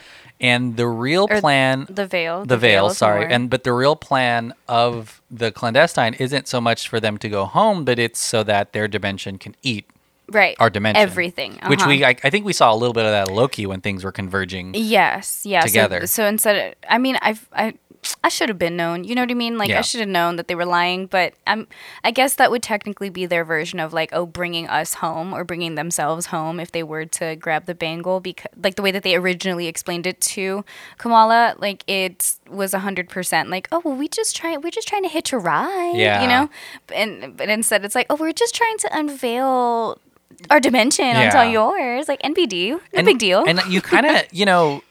and 0.42 0.76
the 0.78 0.88
real 0.88 1.28
Or 1.30 1.40
plan 1.40 1.86
the 1.90 2.06
veil. 2.08 2.46
the 2.46 2.58
veil, 2.58 2.88
is 2.88 2.98
sorry 2.98 3.22
more- 3.22 3.30
and 3.30 3.50
but 3.50 3.64
the 3.64 3.74
real 3.74 3.96
plan 3.96 4.54
of 4.68 5.22
the 5.32 5.52
clandestine 5.52 6.14
isn't 6.16 6.48
so 6.48 6.60
much 6.60 6.88
for 6.88 7.00
them 7.00 7.18
to 7.20 7.30
go 7.30 7.46
home 7.46 7.84
but 7.86 7.98
it's 8.00 8.20
so 8.20 8.44
that 8.44 8.74
their 8.74 8.88
dimension 8.88 9.38
can 9.38 9.56
eat 9.62 9.86
right 10.34 10.56
our 10.60 10.70
dimension 10.70 11.02
everything 11.02 11.60
which 11.68 11.82
uh-huh. 11.82 11.90
we 11.90 12.06
I, 12.06 12.16
I 12.24 12.30
think 12.30 12.46
we 12.46 12.54
saw 12.54 12.74
a 12.74 12.78
little 12.78 12.94
bit 12.94 13.06
of 13.06 13.12
that 13.12 13.32
loki 13.32 13.66
when 13.66 13.82
things 13.82 14.04
were 14.04 14.12
converging 14.12 14.74
yes 14.76 15.46
yeah 15.46 15.62
so- 15.62 15.68
together. 15.68 16.08
so, 16.08 16.26
instead 16.26 16.56
of, 16.56 16.76
i 16.90 16.98
mean 16.98 17.18
i've 17.22 17.48
i 17.54 17.74
I 18.24 18.30
should 18.30 18.50
have 18.50 18.60
been 18.60 18.76
known. 18.76 19.04
You 19.04 19.16
know 19.16 19.22
what 19.22 19.32
I 19.32 19.36
mean? 19.36 19.58
Like 19.58 19.70
Yeah. 19.70 19.80
I 19.80 19.82
should 19.82 20.00
have 20.00 20.10
known 20.10 20.36
that 20.36 20.48
they 20.48 20.56
were 20.56 20.66
lying, 20.66 21.06
but 21.06 21.34
I'm 21.48 21.68
I 22.04 22.12
guess 22.12 22.36
that 22.36 22.52
would 22.52 22.64
technically 22.64 23.10
be 23.10 23.26
their 23.26 23.46
version 23.46 23.80
of 23.80 23.94
like 23.94 24.10
oh 24.14 24.26
bringing 24.26 24.68
us 24.68 24.96
home 24.96 25.34
or 25.34 25.44
bringing 25.44 25.76
themselves 25.76 26.28
home 26.28 26.60
if 26.60 26.72
they 26.72 26.84
were 26.84 27.06
to 27.06 27.36
grab 27.36 27.66
the 27.66 27.76
bangle 27.76 28.20
because 28.20 28.52
like 28.62 28.76
the 28.76 28.82
way 28.82 28.92
that 28.92 29.04
they 29.04 29.16
originally 29.16 29.68
explained 29.68 30.06
it 30.08 30.20
to 30.22 30.66
Kamala, 30.98 31.56
like 31.60 31.84
it 31.88 32.36
was 32.50 32.74
100% 32.74 33.50
like 33.50 33.68
oh 33.72 33.82
well 33.84 33.96
we 33.96 34.08
just 34.08 34.36
try 34.36 34.58
we're 34.58 34.72
just 34.72 34.88
trying 34.88 35.04
to 35.04 35.10
hitch 35.10 35.32
a 35.34 35.38
ride, 35.38 35.94
Yeah. 35.96 36.22
you 36.22 36.28
know? 36.28 36.50
And 36.94 37.38
but 37.38 37.50
instead 37.50 37.86
it's 37.86 37.96
like 37.96 38.08
oh 38.10 38.16
we're 38.16 38.34
just 38.34 38.56
trying 38.56 38.78
to 38.80 38.98
unveil 38.98 40.00
our 40.50 40.60
dimension 40.60 41.06
Yeah. 41.06 41.36
onto 41.38 41.52
yours, 41.52 42.08
like 42.08 42.22
NBD, 42.22 42.72
no 42.72 42.82
and, 42.94 43.06
big 43.06 43.20
deal. 43.20 43.44
and 43.48 43.60
you 43.68 43.82
kind 43.82 44.06
of 44.06 44.22
you 44.32 44.46
know 44.46 44.82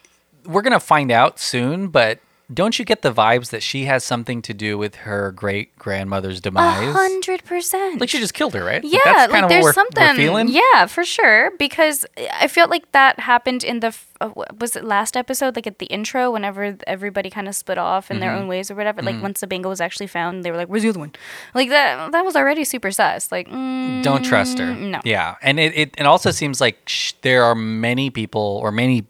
we're 0.47 0.63
gonna 0.63 0.81
find 0.81 1.11
out 1.13 1.39
soon 1.39 1.89
but 1.89 2.19
don't 2.53 2.79
you 2.79 2.85
get 2.85 3.03
the 3.03 3.13
vibes 3.13 3.51
that 3.51 3.63
she 3.63 3.85
has 3.87 4.05
something 4.05 4.43
to 4.43 4.53
do 4.55 4.77
with 4.77 4.97
her 4.97 5.33
great 5.33 5.77
grandmother's 5.79 6.39
A 6.39 6.43
demise 6.43 6.93
hundred 6.95 7.45
percent. 7.45 8.01
like 8.01 8.09
she 8.11 8.19
just 8.19 8.35
killed 8.35 8.55
her 8.55 8.65
right 8.65 8.83
Yeah, 8.85 8.99
that's 9.05 9.33
kind 9.33 9.33
like 9.33 9.43
of 9.45 9.49
there's 9.49 9.75
something. 9.75 10.17
feeling 10.17 10.49
Yeah, 10.49 10.87
for 10.87 11.05
sure. 11.05 11.51
Because 11.59 12.05
I 12.33 12.49
felt 12.49 12.71
like 12.71 12.91
that 12.93 13.21
happened 13.21 13.65
in 13.65 13.81
the 13.81 13.97
uh, 14.21 14.31
was 14.61 14.77
it 14.77 14.85
last 14.85 15.17
episode, 15.17 15.57
like 15.57 15.67
at 15.67 15.79
the 15.81 15.87
intro, 15.87 16.31
whenever 16.31 16.77
everybody 16.87 17.29
kind 17.31 17.49
of 17.49 17.55
split 17.57 17.79
off 17.79 18.11
in 18.11 18.17
Mm-hmm. 18.17 18.21
their 18.21 18.33
own 18.37 18.47
ways 18.49 18.71
or 18.71 18.75
whatever. 18.77 19.03
Like 19.03 19.21
once 19.23 19.41
the 19.41 19.47
bangle 19.49 19.69
was 19.71 19.81
actually 19.81 20.07
found, 20.07 20.45
they 20.45 20.51
were 20.53 20.57
like, 20.57 20.69
"Where's 20.69 20.83
the 20.85 20.91
other 20.91 21.01
one?" 21.01 21.13
Like 21.55 21.71
that. 21.71 22.13
That 22.13 22.25
was 22.25 22.37
already 22.37 22.65
super 22.65 22.91
sus. 22.93 23.33
Like, 23.33 23.49
mm, 23.49 24.03
don't 24.03 24.23
trust 24.25 24.59
her. 24.59 24.75
No. 24.75 25.01
Yeah, 25.05 25.35
and 25.43 25.59
it 25.59 25.75
it, 25.75 25.95
it 25.99 26.07
also 26.07 26.31
seems 26.31 26.61
like 26.61 26.79
sh- 26.87 27.15
there 27.23 27.43
are 27.45 27.55
many 27.57 28.11
people 28.11 28.61
or 28.63 28.71
many 28.71 29.07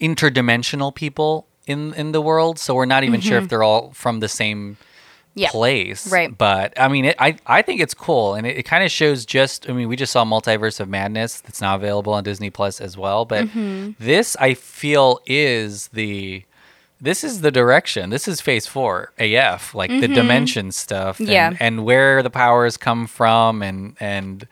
interdimensional 0.00 0.94
people 0.94 1.47
in 1.68 1.94
in 1.94 2.12
the 2.12 2.20
world, 2.20 2.58
so 2.58 2.74
we're 2.74 2.86
not 2.86 3.04
even 3.04 3.20
sure 3.20 3.38
if 3.38 3.48
they're 3.48 3.62
all 3.62 3.90
from 3.92 4.20
the 4.20 4.28
same 4.28 4.76
Mm-hmm. 4.76 4.84
Yeah. 5.44 5.50
place. 5.50 6.10
Right. 6.10 6.36
But 6.36 6.72
I 6.80 6.88
mean, 6.88 7.04
it, 7.04 7.16
I 7.20 7.36
I 7.46 7.62
think 7.62 7.80
it's 7.80 7.94
cool, 7.94 8.34
and 8.34 8.44
it, 8.44 8.56
it 8.56 8.62
kind 8.64 8.82
of 8.82 8.90
shows 8.90 9.24
just. 9.24 9.68
I 9.70 9.72
mean, 9.72 9.86
we 9.88 9.94
just 9.94 10.10
saw 10.12 10.24
Multiverse 10.24 10.80
of 10.80 10.88
Madness 10.88 11.40
that's 11.42 11.60
now 11.60 11.76
available 11.76 12.12
on 12.12 12.24
Disney 12.24 12.50
Plus 12.50 12.80
as 12.80 12.96
well. 12.96 13.24
But 13.24 13.44
Mm-hmm. 13.46 13.92
this, 14.00 14.36
I 14.40 14.54
feel, 14.54 15.20
is 15.26 15.88
the 15.88 16.42
this 17.00 17.22
is 17.22 17.42
the 17.42 17.52
direction. 17.52 18.10
This 18.10 18.26
is 18.26 18.40
Phase 18.40 18.66
Four 18.66 19.12
AF, 19.18 19.76
like 19.76 19.90
the 19.90 20.08
dimension 20.08 20.72
stuff. 20.72 21.20
And, 21.20 21.28
Mm-hmm. 21.28 21.32
Yeah. 21.34 21.52
and 21.60 21.84
where 21.84 22.20
the 22.24 22.30
powers 22.30 22.76
come 22.76 23.06
from, 23.06 23.62
and 23.62 23.96
and 24.00 24.48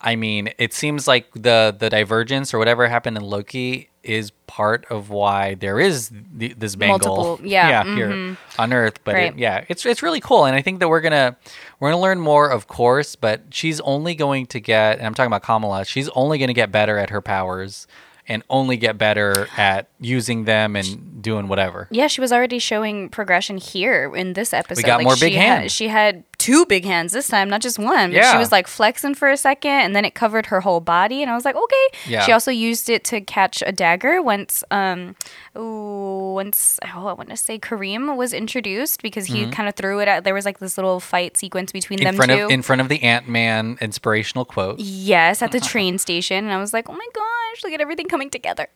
I 0.00 0.16
mean, 0.16 0.50
it 0.58 0.72
seems 0.74 1.06
like 1.06 1.30
the 1.34 1.76
the 1.78 1.90
divergence 1.90 2.52
or 2.52 2.58
whatever 2.58 2.88
happened 2.88 3.16
in 3.18 3.22
Loki 3.22 3.88
is 4.04 4.30
part 4.46 4.84
of 4.90 5.10
why 5.10 5.54
there 5.54 5.80
is 5.80 6.10
this 6.32 6.76
bangle, 6.76 7.16
Multiple- 7.16 7.46
yeah, 7.48 7.82
mm-hmm. 7.82 7.96
here 7.96 8.36
on 8.58 8.72
Earth. 8.72 9.00
But 9.04 9.16
it, 9.16 9.38
yeah, 9.38 9.64
it's 9.68 9.84
it's 9.84 10.02
really 10.02 10.20
cool, 10.20 10.44
and 10.44 10.54
I 10.54 10.62
think 10.62 10.80
that 10.80 10.88
we're 10.88 11.00
gonna 11.00 11.36
we're 11.80 11.90
gonna 11.90 12.02
learn 12.02 12.20
more, 12.20 12.48
of 12.48 12.66
course. 12.66 13.16
But 13.16 13.42
she's 13.50 13.80
only 13.80 14.14
going 14.14 14.46
to 14.46 14.60
get, 14.60 14.98
and 14.98 15.06
I'm 15.06 15.14
talking 15.14 15.28
about 15.28 15.42
Kamala. 15.42 15.84
She's 15.84 16.08
only 16.10 16.38
going 16.38 16.48
to 16.48 16.54
get 16.54 16.70
better 16.70 16.98
at 16.98 17.10
her 17.10 17.20
powers, 17.20 17.86
and 18.28 18.42
only 18.48 18.76
get 18.76 18.96
better 18.96 19.48
at 19.56 19.88
using 20.00 20.44
them 20.44 20.76
and 20.76 21.22
doing 21.22 21.48
whatever. 21.48 21.88
Yeah, 21.90 22.06
she 22.06 22.20
was 22.20 22.32
already 22.32 22.58
showing 22.58 23.08
progression 23.08 23.58
here 23.58 24.14
in 24.14 24.32
this 24.32 24.52
episode. 24.52 24.82
We 24.82 24.86
got 24.86 25.02
more 25.02 25.16
big 25.16 25.34
had- 25.34 25.60
hands. 25.60 25.72
she 25.72 25.88
had 25.88 26.24
two 26.44 26.66
big 26.66 26.84
hands 26.84 27.12
this 27.12 27.26
time, 27.26 27.48
not 27.48 27.62
just 27.62 27.78
one. 27.78 28.12
Yeah. 28.12 28.30
She 28.30 28.36
was 28.36 28.52
like 28.52 28.66
flexing 28.66 29.14
for 29.14 29.30
a 29.30 29.36
second, 29.36 29.70
and 29.70 29.96
then 29.96 30.04
it 30.04 30.14
covered 30.14 30.44
her 30.46 30.60
whole 30.60 30.80
body, 30.80 31.22
and 31.22 31.30
I 31.30 31.34
was 31.34 31.44
like, 31.46 31.56
okay. 31.56 31.86
Yeah. 32.06 32.20
She 32.20 32.32
also 32.32 32.50
used 32.50 32.90
it 32.90 33.02
to 33.04 33.22
catch 33.22 33.62
a 33.66 33.72
dagger 33.72 34.20
once. 34.20 34.62
Um, 34.70 35.16
ooh, 35.56 36.34
once 36.34 36.78
oh, 36.84 37.06
I 37.06 37.14
want 37.14 37.30
to 37.30 37.36
say 37.38 37.58
Kareem 37.58 38.14
was 38.16 38.34
introduced 38.34 39.00
because 39.00 39.24
he 39.24 39.46
kind 39.50 39.70
of 39.70 39.74
threw 39.74 40.00
it 40.00 40.08
at. 40.08 40.24
There 40.24 40.34
was 40.34 40.44
like 40.44 40.58
this 40.58 40.76
little 40.76 41.00
fight 41.00 41.38
sequence 41.38 41.72
between 41.72 41.94
Mm-hmm. 41.94 42.08
In 42.08 42.14
them 42.14 42.16
front 42.16 42.32
two. 42.32 42.44
of 42.46 42.50
in 42.50 42.62
front 42.62 42.80
of 42.82 42.88
the 42.88 43.02
Ant 43.02 43.28
Man 43.28 43.78
inspirational 43.80 44.44
quote. 44.44 44.78
Yes, 44.80 45.40
at 45.42 45.52
the 45.52 45.60
train 45.72 45.96
station, 45.98 46.44
and 46.44 46.52
I 46.52 46.58
was 46.58 46.72
like, 46.74 46.88
"Oh 46.90 46.92
my 46.92 47.08
gosh, 47.14 47.62
look 47.64 47.72
at 47.72 47.80
everything 47.80 48.06
coming 48.06 48.28
together." 48.30 48.66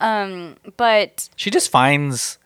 Um, 0.00 0.56
but 0.76 1.30
She 1.36 1.50
just 1.50 1.70
finds 1.70 2.38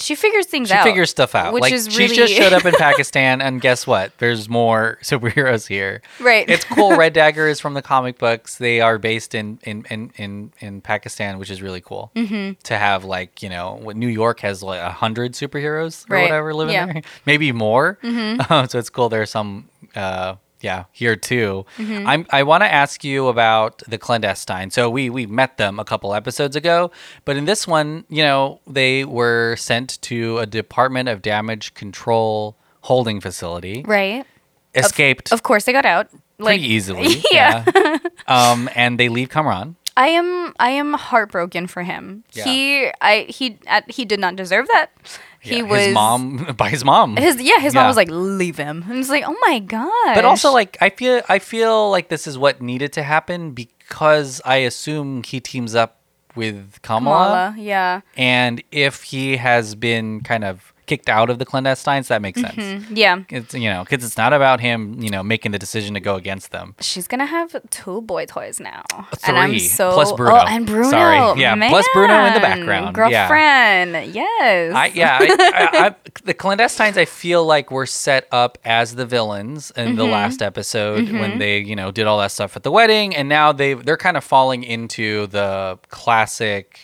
she 0.00 0.14
figures 0.14 0.46
things 0.46 0.68
she 0.68 0.74
out. 0.74 0.82
She 0.84 0.90
figures 0.90 1.10
stuff 1.10 1.34
out. 1.34 1.52
which 1.52 1.60
like 1.62 1.72
is 1.72 1.88
she 1.92 2.08
just 2.08 2.32
showed 2.32 2.52
up 2.52 2.64
in 2.64 2.72
Pakistan, 2.78 3.40
and 3.40 3.60
guess 3.60 3.86
what? 3.86 4.16
There's 4.18 4.48
more 4.48 4.98
superheroes 5.02 5.66
here. 5.66 6.02
Right. 6.18 6.48
It's 6.48 6.64
cool. 6.64 6.96
Red 6.96 7.12
Dagger 7.12 7.46
is 7.48 7.60
from 7.60 7.74
the 7.74 7.82
comic 7.82 8.18
books. 8.18 8.56
They 8.58 8.80
are 8.80 8.98
based 8.98 9.34
in 9.34 9.58
in 9.62 9.84
in 9.90 10.10
in, 10.16 10.52
in 10.60 10.80
Pakistan, 10.80 11.38
which 11.38 11.50
is 11.50 11.62
really 11.62 11.80
cool. 11.80 12.10
Mm-hmm. 12.16 12.60
To 12.64 12.76
have 12.76 13.04
like 13.04 13.42
you 13.42 13.48
know, 13.48 13.78
what 13.82 13.96
New 13.96 14.08
York 14.08 14.40
has 14.40 14.62
like 14.62 14.80
a 14.80 14.90
hundred 14.90 15.32
superheroes 15.34 16.08
or 16.10 16.14
Right. 16.14 16.22
whatever 16.22 16.54
living 16.54 16.74
Yeah. 16.74 16.86
there, 16.86 17.02
maybe 17.26 17.52
more. 17.52 17.98
Hmm. 18.02 18.40
so 18.68 18.78
it's 18.78 18.90
cool. 18.90 19.08
There's 19.08 19.30
some. 19.30 19.68
Uh, 19.94 20.36
yeah, 20.60 20.84
here 20.92 21.16
too. 21.16 21.64
I'm, 21.78 22.26
I 22.30 22.42
want 22.42 22.62
to 22.62 22.72
ask 22.72 23.02
you 23.04 23.28
about 23.28 23.82
the 23.88 23.98
clandestine. 23.98 24.70
So 24.70 24.90
we 24.90 25.10
we 25.10 25.26
met 25.26 25.56
them 25.56 25.78
a 25.78 25.84
couple 25.84 26.14
episodes 26.14 26.56
ago, 26.56 26.90
but 27.24 27.36
in 27.36 27.44
this 27.46 27.66
one, 27.66 28.04
you 28.08 28.22
know, 28.22 28.60
they 28.66 29.04
were 29.04 29.56
sent 29.56 30.00
to 30.02 30.38
a 30.38 30.46
Department 30.46 31.08
of 31.08 31.22
Damage 31.22 31.74
Control 31.74 32.56
holding 32.82 33.20
facility. 33.20 33.84
right. 33.86 34.24
Escaped 34.72 35.32
Of 35.32 35.42
course, 35.42 35.64
they 35.64 35.72
got 35.72 35.84
out. 35.84 36.08
Like 36.38 36.60
pretty 36.60 36.74
easily. 36.74 37.22
Yeah. 37.32 37.64
um, 38.28 38.70
and 38.76 39.00
they 39.00 39.08
leave 39.08 39.28
Kamran. 39.28 39.74
I 39.96 40.08
am 40.08 40.54
I 40.60 40.70
am 40.70 40.94
heartbroken 40.94 41.66
for 41.66 41.82
him. 41.82 42.24
Yeah. 42.32 42.44
He 42.44 42.90
I 43.00 43.26
he 43.28 43.58
uh, 43.66 43.82
he 43.88 44.04
did 44.04 44.20
not 44.20 44.36
deserve 44.36 44.68
that. 44.68 44.90
He 45.40 45.56
Yeah, 45.58 45.62
was 45.62 45.86
his 45.86 45.94
mom 45.94 46.54
by 46.56 46.68
his 46.68 46.84
mom. 46.84 47.16
His 47.16 47.40
yeah, 47.40 47.58
his 47.60 47.74
Yeah. 47.74 47.80
mom 47.80 47.88
was 47.88 47.96
like, 47.96 48.08
leave 48.10 48.56
him. 48.58 48.84
And 48.88 48.98
it's 48.98 49.08
like, 49.08 49.24
oh 49.26 49.36
my 49.40 49.58
god. 49.58 50.14
but 50.14 50.24
also 50.24 50.52
like 50.52 50.76
I 50.80 50.90
feel 50.90 51.22
I 51.28 51.38
feel 51.38 51.90
like 51.90 52.08
this 52.08 52.26
is 52.26 52.36
what 52.38 52.60
needed 52.60 52.92
to 52.94 53.02
happen 53.02 53.52
because 53.52 54.40
I 54.44 54.56
assume 54.56 55.22
he 55.22 55.40
teams 55.40 55.74
up 55.74 55.96
with 56.36 56.80
Kamala, 56.82 57.52
Kamala, 57.52 57.54
yeah, 57.58 58.00
and 58.16 58.62
if 58.70 59.02
he 59.04 59.36
has 59.38 59.74
been 59.74 60.20
kind 60.20 60.44
of 60.44 60.69
kicked 60.90 61.08
out 61.08 61.30
of 61.30 61.38
the 61.38 61.46
clandestines, 61.46 62.08
that 62.08 62.20
makes 62.20 62.40
sense. 62.40 62.56
Mm, 62.56 62.84
yeah. 63.04 63.22
It's 63.38 63.54
you 63.54 63.70
know 63.72 63.84
because 63.84 64.04
it's 64.04 64.16
not 64.24 64.32
about 64.32 64.58
him 64.60 65.00
you 65.04 65.10
know 65.14 65.22
making 65.22 65.52
the 65.52 65.58
decision 65.66 65.94
to 65.94 66.00
go 66.00 66.16
against 66.16 66.50
them. 66.50 66.74
She's 66.80 67.06
gonna 67.06 67.26
have 67.38 67.54
two 67.70 68.00
boy 68.02 68.26
toys 68.26 68.58
now, 68.58 68.82
Three, 69.16 69.28
and 69.28 69.38
I'm 69.38 69.58
so 69.60 69.92
plus 69.92 70.12
Bruno. 70.12 70.34
Oh, 70.36 70.44
and 70.54 70.66
Bruno, 70.66 70.90
Sorry. 70.90 71.40
Yeah, 71.40 71.54
plus 71.68 71.86
Bruno 71.94 72.16
in 72.26 72.34
the 72.34 72.40
man. 72.40 72.58
background. 72.66 72.96
Yeah. 72.96 73.28
Girlfriend, 73.28 74.14
yes. 74.14 74.74
I 74.74 74.86
yeah, 74.94 75.18
I, 75.20 75.26
I, 75.54 75.86
I, 75.86 75.94
the 76.24 76.34
clandestines. 76.34 76.96
I 76.96 77.04
feel 77.04 77.44
like 77.46 77.70
were 77.70 77.86
set 77.86 78.26
up 78.32 78.58
as 78.64 78.94
the 78.96 79.06
villains 79.06 79.70
in 79.76 79.88
Mm-hmm. 79.90 79.96
the 79.96 80.04
last 80.06 80.42
episode 80.42 81.10
when 81.10 81.38
they 81.38 81.58
you 81.58 81.76
know 81.76 81.90
did 81.90 82.06
all 82.06 82.18
that 82.18 82.32
stuff 82.32 82.56
at 82.56 82.62
the 82.64 82.70
wedding, 82.72 83.14
and 83.14 83.28
now 83.28 83.52
they 83.52 83.74
they're 83.74 83.96
kind 84.08 84.16
of 84.16 84.24
falling 84.24 84.62
into 84.64 85.26
the 85.28 85.78
classic. 85.88 86.78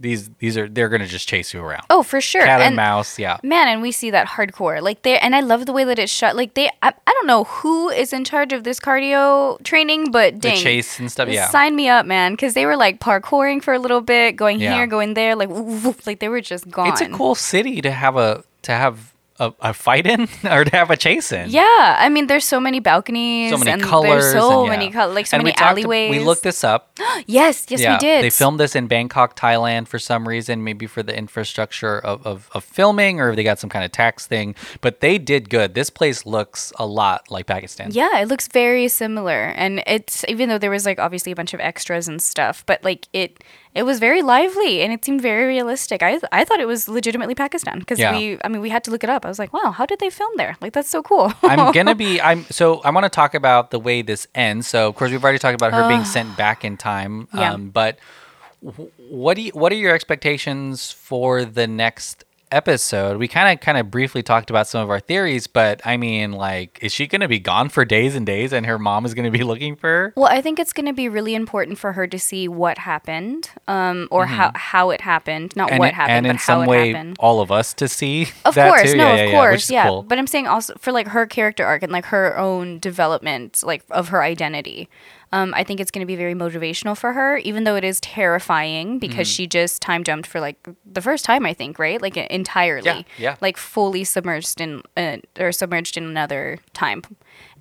These 0.00 0.30
these 0.38 0.56
are 0.56 0.66
they're 0.66 0.88
gonna 0.88 1.06
just 1.06 1.28
chase 1.28 1.52
you 1.52 1.60
around. 1.60 1.84
oh, 1.90 2.02
for 2.02 2.22
sure. 2.22 2.42
Cat 2.42 2.60
and, 2.60 2.68
and 2.68 2.76
mouse, 2.76 3.18
yeah. 3.18 3.36
man, 3.42 3.68
and 3.68 3.82
we 3.82 3.92
see 3.92 4.10
that 4.10 4.26
hardcore. 4.26 4.80
Like 4.80 5.02
they, 5.02 5.18
and 5.18 5.36
I 5.36 5.40
love 5.40 5.66
the 5.66 5.72
way 5.72 5.84
that 5.84 5.98
it's 5.98 6.10
shot. 6.10 6.36
Like 6.36 6.54
they, 6.54 6.68
I, 6.82 6.94
I 7.06 7.12
don't 7.12 7.26
know 7.26 7.44
who 7.44 7.90
is 7.90 8.14
in 8.14 8.24
charge 8.24 8.54
of 8.54 8.64
this 8.64 8.80
cardio 8.80 9.62
training, 9.62 10.10
but 10.10 10.40
The 10.40 10.52
chase 10.52 10.98
and 10.98 11.12
stuff, 11.12 11.28
yeah. 11.28 11.48
Sign 11.50 11.76
me 11.76 11.88
up, 11.88 12.06
man, 12.06 12.32
because 12.32 12.54
they 12.54 12.64
were 12.64 12.76
like 12.76 12.98
parkouring 12.98 13.62
for 13.62 13.74
a 13.74 13.78
little 13.78 14.00
bit, 14.00 14.36
going 14.36 14.58
Yeah. 14.58 14.74
here, 14.74 14.86
going 14.86 15.12
there, 15.12 15.36
like 15.36 15.50
woof, 15.50 15.84
woof, 15.84 16.06
like 16.06 16.20
they 16.20 16.30
were 16.30 16.40
just 16.40 16.70
gone. 16.70 16.88
It's 16.88 17.02
a 17.02 17.08
cool 17.10 17.34
city 17.34 17.82
to 17.82 17.90
have 17.90 18.16
a 18.16 18.42
to 18.62 18.72
have 18.72 19.12
a, 19.40 19.52
a 19.60 19.74
fight 19.74 20.06
in 20.06 20.28
or 20.44 20.64
to 20.64 20.76
have 20.76 20.90
a 20.90 20.96
chase 20.96 21.32
in. 21.32 21.50
Yeah, 21.50 21.96
I 21.98 22.08
mean, 22.08 22.26
there's 22.26 22.44
so 22.44 22.60
many 22.60 22.78
balconies, 22.78 23.50
So 23.50 23.58
many 23.58 23.70
and 23.70 23.82
colors. 23.82 24.22
There's 24.22 24.32
so 24.34 24.60
and, 24.60 24.66
yeah. 24.66 24.78
many 24.78 24.90
colors, 24.90 25.14
like 25.14 25.26
so 25.26 25.36
And 25.38 25.44
many 25.44 25.56
we 25.58 25.64
alleyways. 25.64 26.10
We 26.10 26.20
looked 26.20 26.42
this 26.42 26.62
up. 26.62 26.98
yes, 27.26 27.66
yes, 27.68 27.80
we 27.80 27.98
did. 27.98 28.22
They 28.22 28.30
filmed 28.30 28.60
this 28.60 28.76
in 28.76 28.86
Bangkok, 28.86 29.34
Thailand 29.34 29.88
for 29.88 29.98
some 29.98 30.28
reason, 30.28 30.62
maybe 30.62 30.86
for 30.86 31.02
the 31.02 31.16
infrastructure 31.16 31.98
of, 31.98 32.24
of, 32.26 32.50
of 32.52 32.62
filming 32.62 33.20
or 33.20 33.34
they 33.34 33.42
got 33.42 33.58
some 33.58 33.70
kind 33.70 33.84
of 33.84 33.90
tax 33.90 34.26
thing. 34.26 34.54
But 34.82 35.00
they 35.00 35.16
did 35.18 35.48
good. 35.48 35.74
This 35.74 35.88
place 35.88 36.26
looks 36.26 36.72
a 36.78 36.86
lot 36.86 37.30
like 37.30 37.46
Pakistan. 37.46 37.90
Yeah, 37.92 38.20
it 38.20 38.28
looks 38.28 38.46
very 38.46 38.88
similar, 38.88 39.46
and 39.56 39.82
it's 39.86 40.24
even 40.28 40.50
though 40.50 40.58
there 40.58 40.70
was 40.70 40.84
like 40.84 40.98
obviously 40.98 41.32
a 41.32 41.36
bunch 41.36 41.54
of 41.54 41.60
extras 41.60 42.06
and 42.08 42.22
stuff, 42.22 42.64
but 42.66 42.84
like 42.84 43.08
it 43.14 43.42
it 43.74 43.84
was 43.84 43.98
very 44.00 44.20
lively 44.22 44.82
and 44.82 44.92
it 44.92 45.04
seemed 45.04 45.20
very 45.22 45.46
realistic. 45.46 46.02
I 46.02 46.18
I 46.32 46.44
thought 46.44 46.60
it 46.60 46.66
was 46.66 46.88
legitimately 46.88 47.34
Pakistan 47.34 47.78
because 47.78 47.98
Yeah. 47.98 48.16
we 48.16 48.38
I 48.44 48.48
mean 48.48 48.60
we 48.60 48.68
had 48.70 48.82
to 48.84 48.90
look 48.90 49.04
it 49.04 49.10
up. 49.10 49.24
I 49.24 49.28
was 49.28 49.38
like, 49.38 49.52
wow, 49.52 49.70
how 49.70 49.86
did 49.86 49.98
they 50.00 50.10
film 50.10 50.32
there? 50.36 50.56
Like 50.60 50.72
that's 50.72 50.88
so 50.90 51.02
cool. 51.02 51.32
I'm 51.42 51.72
gonna 51.78 51.94
be. 51.94 52.20
I'm 52.20 52.44
so. 52.50 52.80
I 52.82 52.90
want 52.90 53.04
to 53.04 53.10
talk 53.10 53.34
about 53.34 53.70
the 53.70 53.78
way 53.78 54.02
this 54.02 54.26
ends. 54.34 54.66
So, 54.66 54.88
of 54.88 54.94
course, 54.96 55.10
we've 55.10 55.22
already 55.22 55.38
talked 55.38 55.54
about 55.60 55.72
her 55.72 55.86
being 55.88 56.04
sent 56.04 56.36
back 56.36 56.64
in 56.64 56.76
time. 56.76 57.28
Yeah. 57.34 57.52
Um, 57.52 57.70
but 57.70 57.98
wh- 58.64 58.88
what 59.10 59.34
do 59.36 59.42
you, 59.42 59.52
What 59.54 59.70
are 59.72 59.76
your 59.76 59.94
expectations 59.94 60.90
for 60.92 61.44
the 61.44 61.66
next 61.66 62.24
episode? 62.52 63.16
We 63.18 63.28
kind 63.28 63.52
of 63.52 63.60
kind 63.60 63.78
of 63.78 63.90
briefly 63.90 64.22
talked 64.22 64.50
about 64.50 64.66
some 64.66 64.82
of 64.82 64.90
our 64.90 65.00
theories, 65.00 65.46
but 65.46 65.80
I 65.86 65.96
mean, 65.96 66.32
like, 66.32 66.78
is 66.82 66.92
she 66.92 67.06
gonna 67.06 67.28
be 67.28 67.38
gone 67.38 67.68
for 67.68 67.84
days 67.84 68.14
and 68.16 68.26
days, 68.26 68.52
and 68.52 68.66
her 68.66 68.78
mom 68.78 69.04
is 69.04 69.14
gonna 69.14 69.30
be 69.30 69.42
looking 69.50 69.76
for 69.76 69.88
her? 69.88 70.12
Well, 70.16 70.26
I 70.30 70.40
think 70.40 70.58
it's 70.58 70.72
going 70.72 70.86
to 70.86 70.92
be 70.92 71.08
really 71.08 71.34
important 71.34 71.78
for 71.78 71.92
her 71.92 72.06
to 72.06 72.18
see 72.18 72.48
what 72.48 72.78
happened, 72.78 73.50
um, 73.68 74.08
or 74.10 74.26
how 74.26 74.52
how 74.54 74.90
it 74.90 75.00
happened, 75.00 75.54
not 75.56 75.66
Mm-hmm. 75.70 75.72
and, 75.74 75.80
what 75.80 75.94
happened, 75.94 76.16
and 76.16 76.24
but 76.26 76.30
in 76.30 76.36
how 76.36 76.44
some 76.44 76.62
it 76.64 76.68
way, 76.68 76.92
happened. 76.92 77.16
all 77.20 77.40
of 77.40 77.52
us 77.52 77.72
to 77.74 77.88
see. 77.88 78.28
Of 78.44 78.54
that 78.56 78.68
course, 78.68 78.92
too. 78.92 78.96
no, 78.98 79.06
yeah, 79.06 79.12
of 79.12 79.18
yeah, 79.18 79.24
yeah, 79.26 79.30
course, 79.32 79.64
is 79.64 79.70
yeah. 79.70 79.86
cool. 79.86 80.02
But 80.02 80.18
I'm 80.18 80.26
saying 80.26 80.46
also 80.46 80.74
for 80.78 80.92
like 80.92 81.08
her 81.08 81.26
character 81.26 81.64
arc 81.64 81.82
and 81.82 81.92
like 81.92 82.06
her 82.06 82.36
own 82.38 82.78
development, 82.78 83.62
like 83.62 83.84
of 83.90 84.08
her 84.08 84.22
identity. 84.22 84.88
Um, 85.32 85.54
I 85.54 85.62
think 85.62 85.78
it's 85.78 85.92
going 85.92 86.00
to 86.00 86.06
be 86.06 86.16
very 86.16 86.34
motivational 86.34 86.96
for 86.96 87.12
her, 87.12 87.36
even 87.38 87.62
though 87.64 87.76
it 87.76 87.84
is 87.84 88.00
terrifying 88.00 88.98
because 88.98 89.28
Mm-hmm. 89.28 89.32
she 89.32 89.46
just 89.46 89.80
time 89.80 90.02
jumped 90.02 90.26
for 90.26 90.40
like 90.40 90.56
the 90.84 91.00
first 91.00 91.24
time, 91.24 91.46
I 91.46 91.54
think, 91.54 91.78
right? 91.78 92.02
Like 92.02 92.16
entirely, 92.16 92.84
Yeah, 92.86 93.02
yeah. 93.16 93.36
like 93.40 93.56
fully 93.56 94.02
submerged 94.04 94.60
in 94.60 94.82
uh, 94.96 95.18
or 95.38 95.52
submerged 95.52 95.96
in 95.96 96.04
another 96.04 96.58
time, 96.72 97.02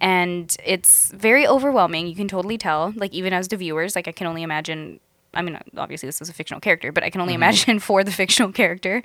and 0.02 0.56
it's 0.66 1.12
very 1.12 1.46
overwhelming. 1.48 2.08
You 2.08 2.16
can 2.16 2.28
totally 2.28 2.58
tell, 2.58 2.94
like 2.96 3.14
even 3.14 3.34
as 3.34 3.48
the 3.50 3.58
viewers, 3.58 3.96
like 3.96 4.08
I 4.08 4.12
can 4.14 4.28
only 4.28 4.44
imagine. 4.44 5.00
I 5.36 5.44
mean, 5.44 5.60
obviously 5.78 6.08
this 6.08 6.22
is 6.22 6.30
a 6.30 6.34
fictional 6.34 6.60
character, 6.60 6.92
but 6.92 7.04
I 7.04 7.12
can 7.12 7.22
only 7.22 7.34
Mm-hmm. 7.34 7.44
imagine 7.44 7.80
for 7.90 8.04
the 8.04 8.12
fictional 8.12 8.52
character. 8.52 9.04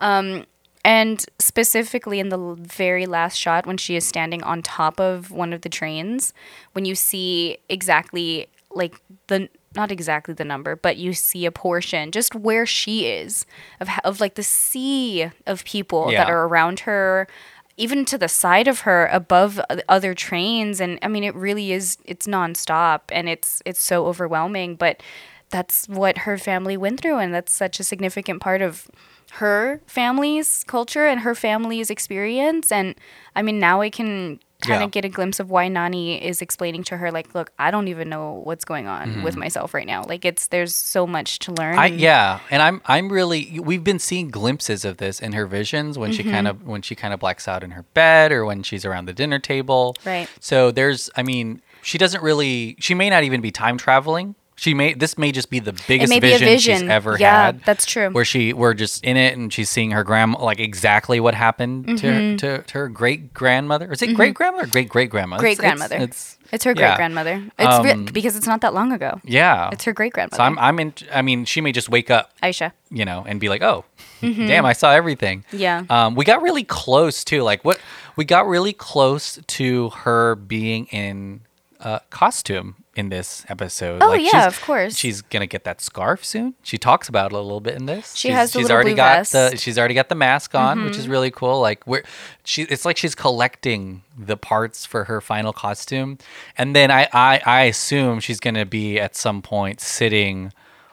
Um, 0.00 0.46
and 0.84 1.24
specifically 1.38 2.20
in 2.20 2.30
the 2.30 2.54
very 2.58 3.06
last 3.06 3.36
shot 3.36 3.66
when 3.66 3.76
she 3.76 3.96
is 3.96 4.06
standing 4.06 4.42
on 4.42 4.62
top 4.62 4.98
of 4.98 5.30
one 5.30 5.52
of 5.52 5.62
the 5.62 5.68
trains, 5.68 6.32
when 6.72 6.84
you 6.84 6.94
see 6.94 7.58
exactly 7.68 8.48
like 8.70 9.00
the 9.26 9.48
not 9.76 9.92
exactly 9.92 10.34
the 10.34 10.44
number, 10.44 10.74
but 10.74 10.96
you 10.96 11.12
see 11.12 11.46
a 11.46 11.52
portion 11.52 12.10
just 12.10 12.34
where 12.34 12.66
she 12.66 13.06
is 13.06 13.46
of 13.80 13.88
of 14.04 14.20
like 14.20 14.34
the 14.34 14.42
sea 14.42 15.30
of 15.46 15.64
people 15.64 16.10
that 16.10 16.28
are 16.30 16.46
around 16.46 16.80
her 16.80 17.28
even 17.76 18.04
to 18.04 18.18
the 18.18 18.28
side 18.28 18.68
of 18.68 18.80
her 18.80 19.06
above 19.06 19.60
other 19.88 20.14
trains. 20.14 20.80
And 20.80 20.98
i 21.02 21.08
mean 21.08 21.24
it 21.24 21.34
really 21.34 21.72
is 21.72 21.98
it's 22.04 22.26
nonstop 22.26 23.00
and 23.10 23.28
it's 23.28 23.62
it's 23.64 23.82
so 23.82 24.06
overwhelming 24.06 24.76
but 24.76 25.02
that's 25.50 25.88
what 25.88 26.18
her 26.18 26.38
family 26.38 26.76
went 26.76 27.00
through 27.00 27.18
and 27.18 27.34
that's 27.34 27.52
such 27.52 27.80
a 27.80 27.84
significant 27.84 28.40
part 28.40 28.62
of 28.62 28.88
her 29.34 29.80
family's 29.86 30.64
culture 30.64 31.06
and 31.06 31.20
her 31.20 31.34
family's 31.34 31.90
experience 31.90 32.70
and 32.72 32.94
i 33.36 33.42
mean 33.42 33.58
now 33.58 33.80
i 33.80 33.90
can 33.90 34.38
kind 34.60 34.80
Yeah. 34.80 34.84
of 34.84 34.90
get 34.90 35.04
a 35.06 35.08
glimpse 35.08 35.40
of 35.40 35.48
why 35.50 35.68
nani 35.68 36.22
is 36.22 36.42
explaining 36.42 36.84
to 36.84 36.96
her 36.98 37.10
like 37.10 37.34
look 37.34 37.50
i 37.58 37.70
don't 37.70 37.88
even 37.88 38.08
know 38.10 38.42
what's 38.44 38.64
going 38.66 38.86
on 38.86 39.22
with 39.22 39.36
myself 39.36 39.72
right 39.72 39.86
now 39.86 40.04
like 40.06 40.24
it's 40.26 40.48
there's 40.48 40.76
so 40.76 41.06
much 41.06 41.38
to 41.40 41.52
learn 41.52 41.70
Mm-hmm. 41.76 41.78
I 41.80 41.86
yeah, 41.86 42.40
and 42.50 42.60
I'm 42.60 42.82
I'm 42.86 43.10
really 43.10 43.58
we've 43.60 43.84
been 43.84 43.98
seeing 43.98 44.28
glimpses 44.28 44.84
of 44.84 44.98
this 44.98 45.20
in 45.20 45.32
her 45.32 45.46
visions 45.46 45.96
when 45.96 46.12
she 46.12 46.22
Mm-hmm. 46.22 46.30
kind 46.32 46.48
of 46.48 46.66
when 46.66 46.82
she 46.82 46.94
kind 46.94 47.14
of 47.14 47.20
blacks 47.20 47.48
out 47.48 47.62
in 47.64 47.70
her 47.70 47.84
bed 47.94 48.32
or 48.32 48.44
when 48.44 48.62
she's 48.62 48.84
around 48.84 49.06
the 49.06 49.12
dinner 49.14 49.38
table. 49.38 49.96
Right. 50.04 50.28
So 50.40 50.70
there's 50.70 51.08
I 51.16 51.22
mean, 51.22 51.62
she 51.82 51.96
doesn't 51.96 52.22
really 52.22 52.76
she 52.80 52.94
may 52.94 53.08
not 53.08 53.22
even 53.24 53.40
be 53.40 53.50
time 53.50 53.78
traveling. 53.78 54.34
She 54.60 54.74
may 54.74 54.92
this 54.92 55.16
may 55.16 55.32
just 55.32 55.48
be 55.48 55.58
the 55.58 55.72
biggest 55.88 56.10
may 56.10 56.20
be 56.20 56.36
vision, 56.36 56.80
she's 56.80 56.82
ever 56.90 57.16
Yeah, 57.18 57.46
had. 57.46 57.64
that's 57.64 57.86
true. 57.86 58.10
Where 58.10 58.26
she 58.26 58.52
we're 58.52 58.74
just 58.74 59.02
in 59.02 59.16
it 59.16 59.34
and 59.34 59.50
she's 59.50 59.70
seeing 59.70 59.92
her 59.92 60.04
grandma 60.04 60.38
like 60.44 60.60
exactly 60.60 61.18
what 61.18 61.34
happened 61.34 61.86
Mm-hmm. 61.86 61.96
to 61.96 62.12
her, 62.12 62.36
to, 62.58 62.62
to 62.64 62.74
her 62.78 62.88
great 62.90 63.32
grandmother. 63.32 63.90
Is 63.90 64.02
it 64.02 64.14
great 64.14 64.34
grandmother 64.34 64.64
or 64.64 64.68
great 64.68 64.90
great 64.90 65.08
grandmother? 65.08 65.40
great 65.40 65.56
grandmother 65.56 65.96
It's, 65.96 66.36
it's 66.52 66.64
her 66.64 66.72
yeah. 66.72 66.88
great 66.90 66.96
grandmother 66.96 67.42
it's 67.58 67.84
re- 67.84 67.90
Um, 67.92 68.04
because 68.04 68.36
it's 68.36 68.46
not 68.46 68.60
that 68.60 68.74
long 68.74 68.92
ago 68.92 69.18
yeah. 69.24 69.70
it's 69.72 69.84
her 69.84 69.94
great 69.94 70.12
grandmother 70.12 70.36
So 70.36 70.42
I'm 70.42 70.58
I'm 70.58 70.78
in. 70.78 70.92
I 71.10 71.22
mean, 71.22 71.46
she 71.46 71.62
may 71.62 71.72
just 71.72 71.88
wake 71.88 72.10
up 72.10 72.30
aisha 72.42 72.72
you 72.90 73.06
know, 73.06 73.24
and 73.26 73.40
be 73.40 73.48
like, 73.48 73.62
"Oh, 73.62 73.84
damn, 74.20 74.66
I 74.66 74.72
saw 74.74 74.90
everything." 74.92 75.44
Mm-hmm. 75.52 75.56
Yeah. 75.58 75.84
Um, 75.88 76.16
we 76.16 76.24
got 76.24 76.42
really 76.42 76.64
close 76.64 77.22
too. 77.24 77.42
Like 77.42 77.64
what? 77.64 77.78
We 78.16 78.24
got 78.26 78.46
really 78.48 78.72
close 78.74 79.38
to 79.46 79.90
her 79.90 80.34
being 80.34 80.86
in 80.86 81.42
uh, 81.80 82.00
costume 82.10 82.74
in 82.96 83.08
this 83.08 83.44
episode. 83.48 84.02
Oh, 84.02 84.08
like, 84.08 84.20
yeah, 84.32 84.46
of 84.46 84.60
course. 84.62 84.96
She's 84.96 85.22
gonna 85.22 85.46
get 85.46 85.64
that 85.64 85.80
scarf 85.80 86.24
soon. 86.24 86.54
She 86.62 86.76
talks 86.76 87.08
about 87.08 87.32
it 87.32 87.36
a 87.36 87.40
little 87.40 87.60
bit 87.60 87.76
in 87.76 87.86
this. 87.86 88.14
She 88.16 88.28
she's, 88.28 88.34
has 88.36 88.52
she's 88.52 88.70
already 88.70 88.94
got 88.94 89.18
vest. 89.18 89.32
Mm-hmm. 89.34 89.50
the. 89.52 89.56
She's 89.58 89.78
already 89.78 89.94
got 89.94 90.08
the 90.08 90.14
mask 90.16 90.54
on, 90.54 90.84
which 90.84 90.96
is 90.96 91.06
really 91.08 91.30
cool. 91.30 91.60
Like 91.60 91.86
we're 91.86 92.02
she. 92.44 92.62
It's 92.62 92.84
like 92.84 92.96
she's 92.96 93.14
collecting 93.14 94.02
the 94.18 94.36
parts 94.36 94.84
for 94.86 95.04
her 95.04 95.20
final 95.20 95.52
costume, 95.52 96.18
and 96.58 96.74
then 96.74 96.90
I 96.90 97.08
I, 97.12 97.40
I 97.46 97.62
assume 97.64 98.20
she's 98.20 98.40
gonna 98.40 98.66
be 98.66 98.98
at 98.98 99.14
some 99.16 99.40
point 99.40 99.80
sitting 99.80 100.52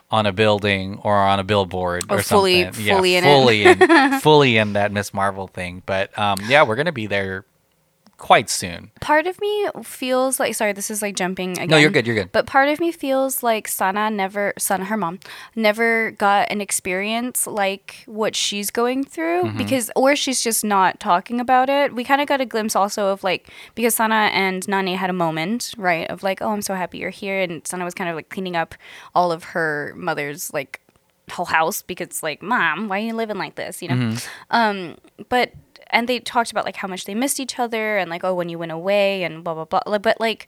on 0.09 0.25
a 0.25 0.31
building 0.31 0.99
or 1.03 1.15
on 1.17 1.37
a 1.39 1.43
billboard 1.43 2.05
or, 2.09 2.19
Or 2.19 2.21
fully- 2.21 2.63
something. 2.63 2.85
Yeah, 2.85 2.95
fully 2.95 3.15
in 3.17 3.23
it. 3.25 3.27
fully 3.27 3.63
in 3.65 4.19
fully 4.21 4.57
in 4.57 4.73
that 4.73 4.91
Miss 4.91 5.13
Marvel 5.13 5.47
thing. 5.47 5.81
But 5.85 6.17
um, 6.17 6.37
yeah, 6.47 6.63
we're 6.63 6.75
gonna 6.77 6.91
be 6.93 7.07
there 7.07 7.43
quite 8.17 8.49
soon. 8.49 8.89
part 8.99 9.27
of 9.27 9.39
me 9.39 9.67
feels 9.83 10.39
like 10.39 10.55
sorry 10.55 10.73
this 10.73 10.89
is 10.89 11.01
like 11.03 11.15
jumping 11.15 11.51
again 11.51 11.69
No, 11.69 11.77
you're 11.77 11.91
good. 11.91 12.07
You're 12.07 12.15
good. 12.15 12.31
but 12.31 12.47
part 12.47 12.67
of 12.67 12.79
me 12.79 12.91
feels 12.91 13.43
like 13.43 13.67
sana 13.67 14.09
never 14.09 14.53
sana 14.57 14.85
her 14.85 14.97
mom 14.97 15.19
never 15.55 16.11
got 16.11 16.51
an 16.51 16.59
experience 16.59 17.45
like 17.45 18.03
what 18.07 18.35
she's 18.35 18.71
going 18.71 19.03
through 19.03 19.43
Mm-hmm. 19.43 19.57
because 19.59 19.91
or 19.95 20.15
she's 20.15 20.41
just 20.41 20.65
not 20.65 20.99
talking 20.99 21.39
about 21.39 21.69
it 21.69 21.93
we 21.93 22.03
kind 22.03 22.19
of 22.21 22.27
got 22.27 22.41
a 22.41 22.45
glimpse 22.45 22.75
also 22.75 23.09
of 23.09 23.23
like 23.23 23.49
because 23.75 23.93
sana 23.95 24.29
and 24.33 24.67
nani 24.67 24.95
had 24.95 25.09
a 25.11 25.13
moment 25.13 25.73
right 25.77 26.09
of 26.09 26.23
like 26.23 26.41
oh 26.41 26.49
i'm 26.49 26.61
so 26.63 26.73
happy 26.73 26.97
you're 26.97 27.11
here 27.11 27.39
and 27.41 27.67
sana 27.67 27.85
was 27.85 27.93
kind 27.93 28.09
of 28.09 28.15
like 28.15 28.29
cleaning 28.29 28.55
up 28.55 28.73
all 29.13 29.31
of 29.31 29.43
her 29.53 29.93
mother's 29.95 30.51
like 30.53 30.81
whole 31.29 31.45
house 31.45 31.81
because 31.81 32.23
like 32.23 32.41
mom 32.41 32.87
why 32.87 32.97
are 32.99 33.03
you 33.05 33.13
living 33.13 33.37
like 33.37 33.55
this 33.55 33.81
you 33.81 33.89
know 33.89 33.95
Mm-hmm. 33.95 34.27
um 34.51 34.95
but 35.29 35.51
and 35.89 36.07
they 36.07 36.19
talked 36.19 36.51
about 36.51 36.65
like 36.65 36.77
how 36.77 36.87
much 36.87 37.05
they 37.05 37.15
missed 37.15 37.39
each 37.39 37.59
other 37.59 37.97
and 37.97 38.09
like 38.09 38.23
oh 38.23 38.33
when 38.33 38.49
you 38.49 38.59
went 38.59 38.71
away 38.71 39.23
and 39.23 39.43
blah 39.43 39.53
blah 39.53 39.65
blah 39.65 39.97
but 39.97 40.19
like 40.19 40.47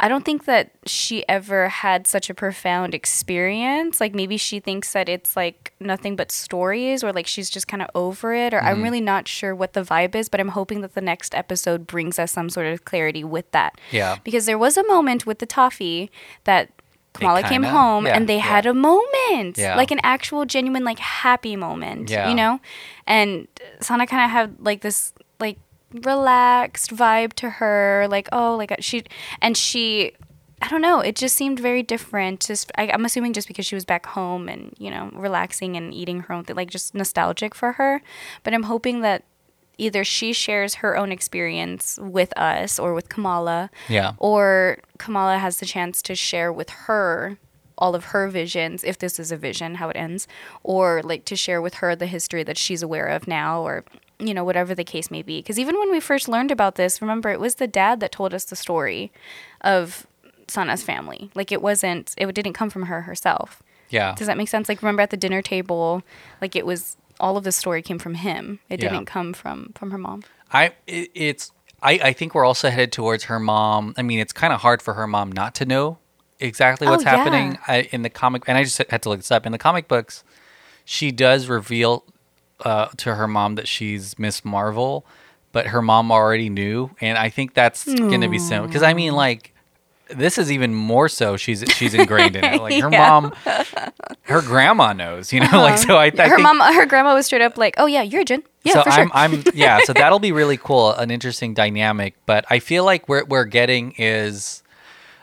I 0.00 0.06
don't 0.06 0.24
think 0.24 0.44
that 0.44 0.70
she 0.86 1.28
ever 1.28 1.68
had 1.68 2.06
such 2.06 2.30
a 2.30 2.34
profound 2.34 2.94
experience. 2.94 4.00
Like 4.00 4.14
maybe 4.14 4.36
she 4.36 4.60
thinks 4.60 4.92
that 4.92 5.08
it's 5.08 5.34
like 5.34 5.72
nothing 5.80 6.14
but 6.14 6.30
stories 6.30 7.02
or 7.02 7.12
like 7.12 7.26
she's 7.26 7.50
just 7.50 7.66
kind 7.66 7.82
of 7.82 7.90
over 7.94 8.32
it 8.32 8.54
or 8.54 8.58
Mm-hmm. 8.58 8.66
I'm 8.66 8.82
really 8.82 9.00
not 9.00 9.26
sure 9.26 9.54
what 9.54 9.72
the 9.72 9.82
vibe 9.82 10.14
is, 10.14 10.28
but 10.28 10.40
I'm 10.40 10.48
hoping 10.48 10.82
that 10.82 10.94
the 10.94 11.00
next 11.00 11.34
episode 11.34 11.86
brings 11.86 12.18
us 12.18 12.32
some 12.32 12.50
sort 12.50 12.66
of 12.66 12.84
clarity 12.84 13.24
with 13.24 13.50
that. 13.52 13.80
Yeah. 13.90 14.18
Because 14.24 14.46
there 14.46 14.58
was 14.58 14.76
a 14.76 14.86
moment 14.86 15.26
with 15.26 15.38
the 15.38 15.46
toffee 15.46 16.10
that 16.44 16.70
Kamala 17.18 17.42
came 17.42 17.62
home 17.62 18.06
yeah, 18.06 18.16
and 18.16 18.28
they 18.28 18.36
yeah. 18.36 18.42
had 18.42 18.66
a 18.66 18.74
moment. 18.74 19.58
Yeah. 19.58 19.76
Like 19.76 19.90
an 19.90 20.00
actual 20.02 20.44
genuine 20.44 20.84
like 20.84 20.98
happy 20.98 21.56
moment. 21.56 22.10
You 22.10 22.34
know? 22.34 22.60
And 23.06 23.48
Sana 23.80 24.06
kind 24.06 24.24
of 24.24 24.30
had 24.30 24.56
like 24.60 24.80
this 24.82 25.12
like 25.40 25.58
relaxed 25.92 26.94
vibe 26.94 27.32
to 27.32 27.48
her 27.48 28.06
like 28.10 28.28
oh 28.30 28.54
like 28.56 28.70
uh, 28.70 28.76
she 28.78 29.02
and 29.40 29.56
she 29.56 30.12
i 30.60 30.68
don't 30.68 30.82
know 30.82 31.00
it 31.00 31.16
just 31.16 31.34
seemed 31.34 31.58
very 31.58 31.82
different 31.82 32.40
just 32.40 32.70
I, 32.76 32.90
i'm 32.90 33.06
assuming 33.06 33.32
just 33.32 33.48
because 33.48 33.64
she 33.64 33.74
was 33.74 33.86
back 33.86 34.04
home 34.04 34.50
and 34.50 34.74
you 34.78 34.90
know 34.90 35.10
relaxing 35.14 35.76
and 35.76 35.94
eating 35.94 36.20
her 36.20 36.34
own 36.34 36.44
thing 36.44 36.56
like 36.56 36.68
just 36.68 36.94
nostalgic 36.94 37.54
for 37.54 37.72
her 37.72 38.02
but 38.42 38.52
i'm 38.52 38.64
hoping 38.64 39.00
that 39.00 39.24
either 39.78 40.04
she 40.04 40.32
shares 40.32 40.76
her 40.76 40.96
own 40.96 41.10
experience 41.12 41.98
with 42.02 42.36
us 42.36 42.78
or 42.78 42.92
with 42.94 43.08
kamala 43.08 43.70
Yeah. 43.88 44.12
or 44.18 44.78
kamala 44.98 45.38
has 45.38 45.58
the 45.58 45.66
chance 45.66 46.02
to 46.02 46.14
share 46.14 46.52
with 46.52 46.70
her 46.70 47.38
all 47.80 47.94
of 47.94 48.06
her 48.06 48.26
visions 48.28 48.82
if 48.82 48.98
this 48.98 49.20
is 49.20 49.30
a 49.30 49.36
vision 49.36 49.76
how 49.76 49.88
it 49.88 49.96
ends 49.96 50.26
or 50.64 51.00
like 51.04 51.24
to 51.26 51.36
share 51.36 51.62
with 51.62 51.74
her 51.74 51.94
the 51.94 52.06
history 52.06 52.42
that 52.42 52.58
she's 52.58 52.82
aware 52.82 53.06
of 53.06 53.28
now 53.28 53.62
or 53.62 53.84
you 54.18 54.34
know 54.34 54.42
whatever 54.42 54.74
the 54.74 54.82
case 54.82 55.12
may 55.12 55.22
be 55.22 55.38
because 55.40 55.60
even 55.60 55.78
when 55.78 55.90
we 55.92 56.00
first 56.00 56.28
learned 56.28 56.50
about 56.50 56.74
this 56.74 57.00
remember 57.00 57.28
it 57.30 57.38
was 57.38 57.54
the 57.54 57.68
dad 57.68 58.00
that 58.00 58.10
told 58.10 58.34
us 58.34 58.44
the 58.46 58.56
story 58.56 59.12
of 59.60 60.08
sana's 60.48 60.82
family 60.82 61.30
like 61.36 61.52
it 61.52 61.62
wasn't 61.62 62.14
it 62.18 62.34
didn't 62.34 62.52
come 62.54 62.68
from 62.70 62.86
her 62.86 63.02
herself 63.02 63.62
Yeah. 63.90 64.12
does 64.16 64.26
that 64.26 64.36
make 64.36 64.48
sense 64.48 64.68
like 64.68 64.82
remember 64.82 65.02
at 65.02 65.10
the 65.10 65.16
dinner 65.16 65.40
table 65.40 66.02
like 66.40 66.56
it 66.56 66.66
was 66.66 66.96
all 67.20 67.36
of 67.36 67.44
the 67.44 67.52
story 67.52 67.82
came 67.82 67.98
from 67.98 68.14
him 68.14 68.60
it 68.68 68.82
Yeah. 68.82 68.90
didn't 68.90 69.06
come 69.06 69.32
from 69.32 69.72
from 69.74 69.90
her 69.90 69.98
mom 69.98 70.22
I 70.52 70.72
it, 70.86 71.10
it's 71.14 71.52
I, 71.82 71.92
I 72.02 72.12
think 72.12 72.34
we're 72.34 72.44
also 72.44 72.70
headed 72.70 72.90
towards 72.90 73.24
her 73.24 73.38
mom. 73.38 73.94
I 73.96 74.02
mean, 74.02 74.18
it's 74.18 74.32
kind 74.32 74.52
of 74.52 74.60
hard 74.62 74.82
for 74.82 74.94
her 74.94 75.06
mom 75.06 75.30
not 75.30 75.54
to 75.56 75.64
know 75.64 75.98
exactly 76.40 76.88
what's 76.88 77.04
Oh, 77.04 77.08
yeah. 77.08 77.16
happening 77.16 77.58
I, 77.68 77.88
in 77.92 78.02
the 78.02 78.10
comic. 78.10 78.42
And 78.48 78.58
I 78.58 78.64
just 78.64 78.78
had 78.90 79.00
to 79.02 79.08
look 79.08 79.20
this 79.20 79.30
up. 79.30 79.46
In 79.46 79.52
the 79.52 79.58
comic 79.58 79.86
books, 79.86 80.24
she 80.84 81.12
does 81.12 81.46
reveal 81.46 82.02
uh, 82.64 82.88
to 82.96 83.14
her 83.14 83.28
mom 83.28 83.54
that 83.54 83.68
she's 83.68 84.18
Miss 84.18 84.44
Marvel, 84.44 85.06
but 85.52 85.68
her 85.68 85.80
mom 85.80 86.10
already 86.10 86.48
knew. 86.48 86.90
And 87.00 87.16
I 87.16 87.28
think 87.28 87.54
that's 87.54 87.84
going 87.84 88.22
to 88.22 88.28
be 88.28 88.40
similar. 88.40 88.66
Because 88.66 88.82
I 88.82 88.92
mean, 88.94 89.12
like, 89.12 89.54
this 90.10 90.38
is 90.38 90.50
even 90.50 90.74
more 90.74 91.08
so. 91.08 91.36
She's 91.36 91.64
she's 91.74 91.94
ingrained 91.94 92.36
in 92.36 92.44
it. 92.44 92.60
Like 92.60 92.80
her 92.82 92.88
Yeah. 92.92 93.08
mom, 93.20 93.32
her 94.22 94.40
grandma 94.42 94.92
knows. 94.92 95.32
You 95.32 95.40
know, 95.40 95.48
like 95.60 95.78
so. 95.78 95.96
I, 95.96 96.04
I 96.06 96.10
her 96.10 96.36
think, 96.36 96.40
mom 96.42 96.60
her 96.60 96.86
grandma 96.86 97.14
was 97.14 97.26
straight 97.26 97.42
up 97.42 97.56
like 97.58 97.74
oh 97.78 97.86
yeah 97.86 98.02
you're 98.02 98.22
a 98.22 98.24
Jin. 98.24 98.42
yeah 98.62 98.72
so 98.74 98.82
for 98.84 98.90
sure 98.90 99.02
I'm, 99.12 99.32
I'm, 99.34 99.44
yeah. 99.54 99.80
So 99.84 99.92
that'll 99.92 100.18
be 100.18 100.32
really 100.32 100.56
cool, 100.56 100.92
an 100.92 101.10
interesting 101.10 101.54
dynamic. 101.54 102.14
But 102.26 102.44
I 102.50 102.58
feel 102.58 102.84
like 102.84 103.08
what 103.08 103.28
we're 103.28 103.44
getting 103.44 103.92
is 103.98 104.62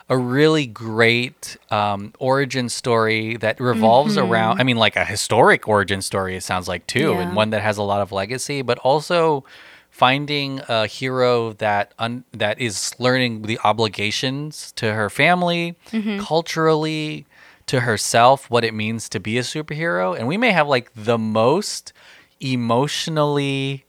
a 0.08 0.16
really 0.18 0.68
great 0.68 1.58
um, 1.72 2.14
origin 2.20 2.70
story 2.70 3.38
that 3.38 3.60
revolves 3.60 4.18
around. 4.20 4.60
I 4.62 4.64
mean, 4.64 4.78
like 4.78 4.96
a 4.96 5.04
historic 5.04 5.68
origin 5.68 6.02
story. 6.04 6.36
It 6.36 6.44
sounds 6.44 6.68
like 6.68 6.86
too, 6.86 7.12
Yeah. 7.14 7.22
and 7.22 7.36
one 7.36 7.50
that 7.50 7.62
has 7.64 7.78
a 7.78 7.84
lot 7.84 8.02
of 8.02 8.12
legacy, 8.12 8.62
but 8.62 8.78
also 8.80 9.44
finding 9.96 10.60
a 10.68 10.86
hero 10.88 11.54
that 11.54 11.94
un- 11.98 12.26
that 12.34 12.60
is 12.60 12.94
learning 13.00 13.44
the 13.44 13.58
obligations 13.64 14.74
to 14.74 14.94
her 14.94 15.10
family, 15.10 15.74
mm-hmm. 15.92 16.20
culturally, 16.20 17.26
to 17.68 17.80
herself, 17.80 18.50
what 18.50 18.66
it 18.66 18.74
means 18.74 19.08
to 19.08 19.22
be 19.22 19.38
a 19.38 19.42
superhero, 19.42 20.14
and 20.18 20.28
we 20.28 20.36
may 20.36 20.52
have 20.52 20.68
like 20.68 20.92
the 20.94 21.18
most 21.18 21.94
emotionally 22.42 23.85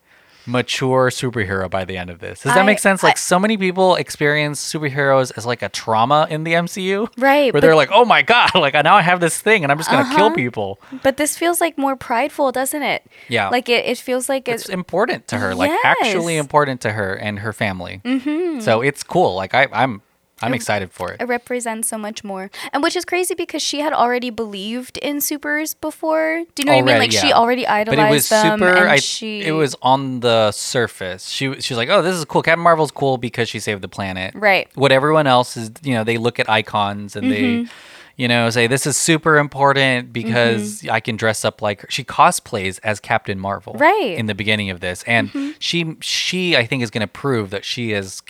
mature 0.47 1.11
superhero 1.11 1.69
by 1.69 1.85
the 1.85 1.97
end 1.97 2.11
of 2.11 2.19
this. 2.21 2.43
Does 2.43 2.55
that 2.55 2.63
I- 2.63 2.67
make 2.67 2.79
sense? 2.79 3.03
Like 3.03 3.17
I- 3.17 3.19
so 3.19 3.39
many 3.39 3.57
people 3.57 3.97
experience 3.97 4.61
superheroes 4.73 5.33
as 5.37 5.45
like 5.47 5.63
a 5.63 5.69
trauma 5.69 6.27
in 6.31 6.45
the 6.45 6.53
MCU. 6.55 7.09
Right, 7.19 7.53
Where 7.53 7.61
they're 7.61 7.75
like, 7.75 7.91
"Oh 7.93 8.05
my 8.05 8.23
god, 8.23 8.51
like 8.55 8.75
now 8.75 8.95
I 8.97 9.03
have 9.03 9.21
this 9.21 9.41
thing 9.41 9.63
and 9.65 9.73
I'm 9.73 9.79
just 9.79 9.91
going 9.91 10.05
to 10.05 10.15
kill 10.15 10.27
Uh-huh. 10.27 10.35
people." 10.35 10.81
But 11.03 11.17
this 11.17 11.37
feels 11.37 11.61
like 11.61 11.77
more 11.77 11.97
prideful, 11.97 12.53
doesn't 12.53 12.83
it? 12.83 13.03
Yeah. 13.29 13.49
Like 13.49 13.69
it, 13.69 13.85
it 13.87 13.99
feels 13.99 14.29
like 14.29 14.49
It's 14.49 14.65
it's 14.65 14.71
important 14.71 15.27
to 15.29 15.39
her, 15.39 15.55
like 15.55 15.73
actually 15.85 16.37
important 16.37 16.81
to 16.83 16.93
her 16.93 17.15
and 17.15 17.41
her 17.41 17.53
family. 17.53 18.01
Mm-hmm. 18.05 18.61
So 18.61 18.81
it's 18.83 19.03
cool. 19.03 19.35
Like 19.35 19.55
I 19.55 19.67
I'm 19.73 20.03
I'm 20.43 20.53
excited 20.55 20.93
for 20.93 21.13
it. 21.13 21.21
it 21.23 21.25
represents 21.29 21.89
so 21.89 21.97
much 21.97 22.23
more. 22.23 22.51
And 22.73 22.83
which 22.83 22.95
is 22.95 23.05
crazy 23.05 23.35
because 23.35 23.63
she 23.63 23.81
had 23.81 23.93
already 23.93 24.29
believed 24.31 24.99
in 24.99 25.21
supers 25.21 25.75
before. 25.75 26.45
Do 26.55 26.63
you 26.63 26.67
know 26.67 26.73
what 26.73 26.79
I 26.79 26.81
mean? 26.83 26.89
Already, 26.97 27.01
Like 27.01 27.13
she 27.13 27.29
yeah. 27.29 27.35
already 27.35 27.63
But 27.65 27.71
idolized 27.71 28.09
it 28.11 28.11
was 28.11 28.29
them 28.29 28.59
super. 28.59 28.69
and 28.73 28.89
I, 28.91 28.97
she 28.97 29.43
It 29.43 29.53
was 29.53 29.75
on 29.81 30.21
the 30.21 30.53
surface. 30.53 31.29
She 31.29 31.49
was- 31.49 31.65
she 31.65 31.73
was 31.73 31.79
like, 31.79 31.89
"Oh, 31.89 32.03
this 32.03 32.15
is 32.15 32.25
cool. 32.27 32.43
Captain 32.43 32.63
Marvel's 32.63 32.91
cool 32.91 33.17
because 33.19 33.49
she 33.49 33.61
saved 33.61 33.81
the 33.83 33.89
planet." 33.89 34.35
Right. 34.35 34.69
What 34.75 34.93
everyone 34.93 35.27
else 35.27 35.57
is, 35.57 35.71
you 35.83 35.95
know, 35.95 36.05
they 36.05 36.19
look 36.19 36.39
at 36.39 36.49
icons 36.51 37.17
and 37.17 37.27
Mm-hmm. 37.27 37.65
they, 37.65 37.71
you 38.17 38.29
know, 38.29 38.49
say 38.51 38.67
this 38.67 38.87
is 38.87 38.97
super 38.97 39.39
important 39.39 40.13
because 40.13 40.87
I 40.89 41.01
can 41.01 41.17
dress 41.17 41.45
up 41.45 41.61
like 41.63 41.81
her. 41.83 41.89
She 41.91 42.05
cosplays 42.05 42.79
as 42.83 43.01
Captain 43.01 43.39
Marvel. 43.39 43.75
Right. 43.75 43.93
Mm-hmm. 44.11 44.21
In 44.21 44.27
the 44.27 44.35
beginning 44.35 44.69
of 44.71 44.81
this, 44.81 45.03
and 45.07 45.55
she 45.59 45.97
she 46.01 46.57
I 46.57 46.67
think 46.67 46.83
is 46.83 46.91
going 46.91 47.01
to 47.07 47.07
prove 47.13 47.51
that 47.51 47.65
she 47.65 47.93
is 47.93 48.23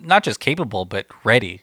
not 0.00 0.22
just 0.24 0.40
capable 0.40 0.84
but 0.84 1.06
ready. 1.24 1.62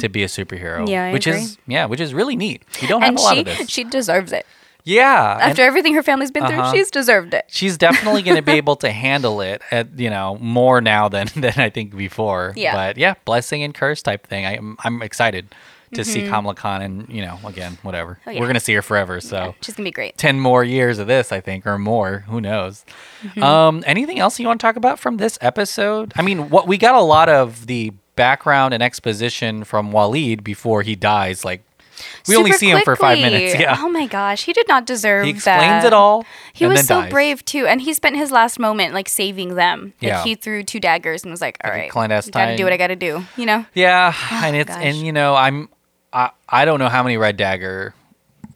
To 0.00 0.08
be 0.08 0.22
a 0.22 0.26
superhero, 0.26 0.78
Mm-hmm. 0.78 0.88
Yeah, 0.88 1.04
I 1.06 1.12
which 1.12 1.26
agree. 1.26 1.40
is 1.42 1.58
yeah, 1.66 1.84
which 1.84 2.00
is 2.00 2.14
really 2.14 2.34
neat. 2.34 2.62
You 2.80 2.88
don't 2.88 3.02
have 3.02 3.10
and 3.10 3.18
a 3.18 3.20
lot 3.20 3.34
she 3.34 3.40
of 3.40 3.44
this. 3.46 3.68
she 3.68 3.84
deserves 3.84 4.32
it. 4.32 4.46
yeah, 4.84 5.36
After 5.38 5.60
everything 5.62 5.92
her 5.94 6.02
family's 6.02 6.30
been 6.30 6.44
Uh-huh. 6.44 6.70
through, 6.70 6.78
she's 6.78 6.90
deserved 6.90 7.34
it. 7.34 7.44
she's 7.48 7.76
definitely 7.76 8.22
going 8.22 8.36
to 8.36 8.42
be 8.42 8.52
able 8.62 8.76
to 8.76 8.90
handle 8.90 9.42
it 9.42 9.60
at 9.70 9.98
you 9.98 10.08
know 10.08 10.38
more 10.40 10.80
now 10.80 11.08
than 11.10 11.26
than 11.36 11.52
I 11.58 11.68
think 11.68 11.94
before. 11.94 12.54
Yeah. 12.56 12.74
But 12.74 12.96
yeah, 12.96 13.14
blessing 13.26 13.62
and 13.62 13.74
curse 13.74 14.00
type 14.02 14.26
thing. 14.26 14.46
I, 14.46 14.58
I'm 14.86 15.02
excited 15.02 15.54
to 15.94 16.04
see 16.04 16.20
Mm-hmm. 16.22 16.30
Kamala 16.30 16.54
Khan 16.54 16.82
and 16.82 17.08
you 17.08 17.22
know 17.22 17.38
again 17.44 17.78
whatever. 17.82 18.18
Oh, 18.26 18.30
yeah. 18.30 18.40
We're 18.40 18.46
gonna 18.46 18.60
see 18.60 18.74
her 18.74 18.82
forever. 18.82 19.20
So. 19.20 19.54
She's 19.60 19.74
gonna 19.74 19.86
be 19.86 19.90
great. 19.90 20.16
10 20.18 20.38
more 20.40 20.62
years 20.64 20.98
of 20.98 21.06
this, 21.06 21.32
I 21.32 21.40
think, 21.40 21.66
or 21.66 21.78
more. 21.78 22.24
Who 22.28 22.40
knows? 22.40 22.84
Mm-hmm. 23.22 23.42
Um, 23.42 23.82
anything 23.86 24.18
else 24.18 24.38
you 24.38 24.46
want 24.46 24.60
to 24.60 24.66
talk 24.66 24.76
about 24.76 24.98
from 24.98 25.16
this 25.16 25.38
episode? 25.40 26.12
I 26.16 26.22
mean, 26.22 26.50
what 26.50 26.66
we 26.68 26.78
got 26.78 26.94
a 26.94 27.00
lot 27.00 27.28
of 27.28 27.66
the 27.66 27.92
background 28.16 28.74
and 28.74 28.82
exposition 28.82 29.64
from 29.64 29.92
Waleed 29.92 30.44
before 30.44 30.82
he 30.82 30.94
dies. 30.94 31.44
Like, 31.44 31.62
we 32.28 32.34
only 32.36 32.50
Super 32.52 32.58
see 32.58 32.70
him 32.70 32.80
for 32.82 32.96
five 32.96 33.18
minutes. 33.18 33.58
Yeah. 33.60 33.76
Oh 33.78 33.88
my 33.90 34.06
gosh, 34.06 34.44
he 34.44 34.52
did 34.54 34.66
not 34.68 34.86
deserve 34.86 35.24
he 35.24 35.30
explains 35.30 35.82
that. 35.82 35.86
it 35.86 35.92
all. 35.92 36.24
He 36.54 36.66
was 36.66 36.86
so 36.86 37.02
dies. 37.02 37.10
brave 37.10 37.44
too, 37.44 37.66
and 37.66 37.80
he 37.80 37.92
spent 37.94 38.16
his 38.16 38.30
last 38.30 38.58
moment 38.58 38.94
like 38.94 39.08
saving 39.08 39.54
them. 39.54 39.92
Like 40.00 40.08
Yeah. 40.08 40.24
he 40.24 40.34
threw 40.34 40.62
two 40.62 40.80
daggers 40.80 41.22
and 41.24 41.30
was 41.30 41.40
like, 41.42 41.58
"All 41.62 41.70
Like 41.70 41.78
right, 41.80 41.90
clandestine- 41.90 42.32
gotta 42.32 42.56
do 42.56 42.64
what 42.64 42.72
I 42.72 42.78
gotta 42.78 42.96
do." 42.96 43.22
You 43.36 43.44
know? 43.46 43.66
Yeah, 43.74 44.14
and 44.32 44.56
it's 44.56 44.68
gosh. 44.68 44.82
and 44.82 44.96
you 44.98 45.12
know 45.12 45.34
I'm 45.34 45.68
I 46.12 46.30
I 46.48 46.64
don't 46.64 46.78
know 46.78 46.88
how 46.88 47.02
many 47.02 47.16
Red 47.16 47.36
Dagger 47.36 47.94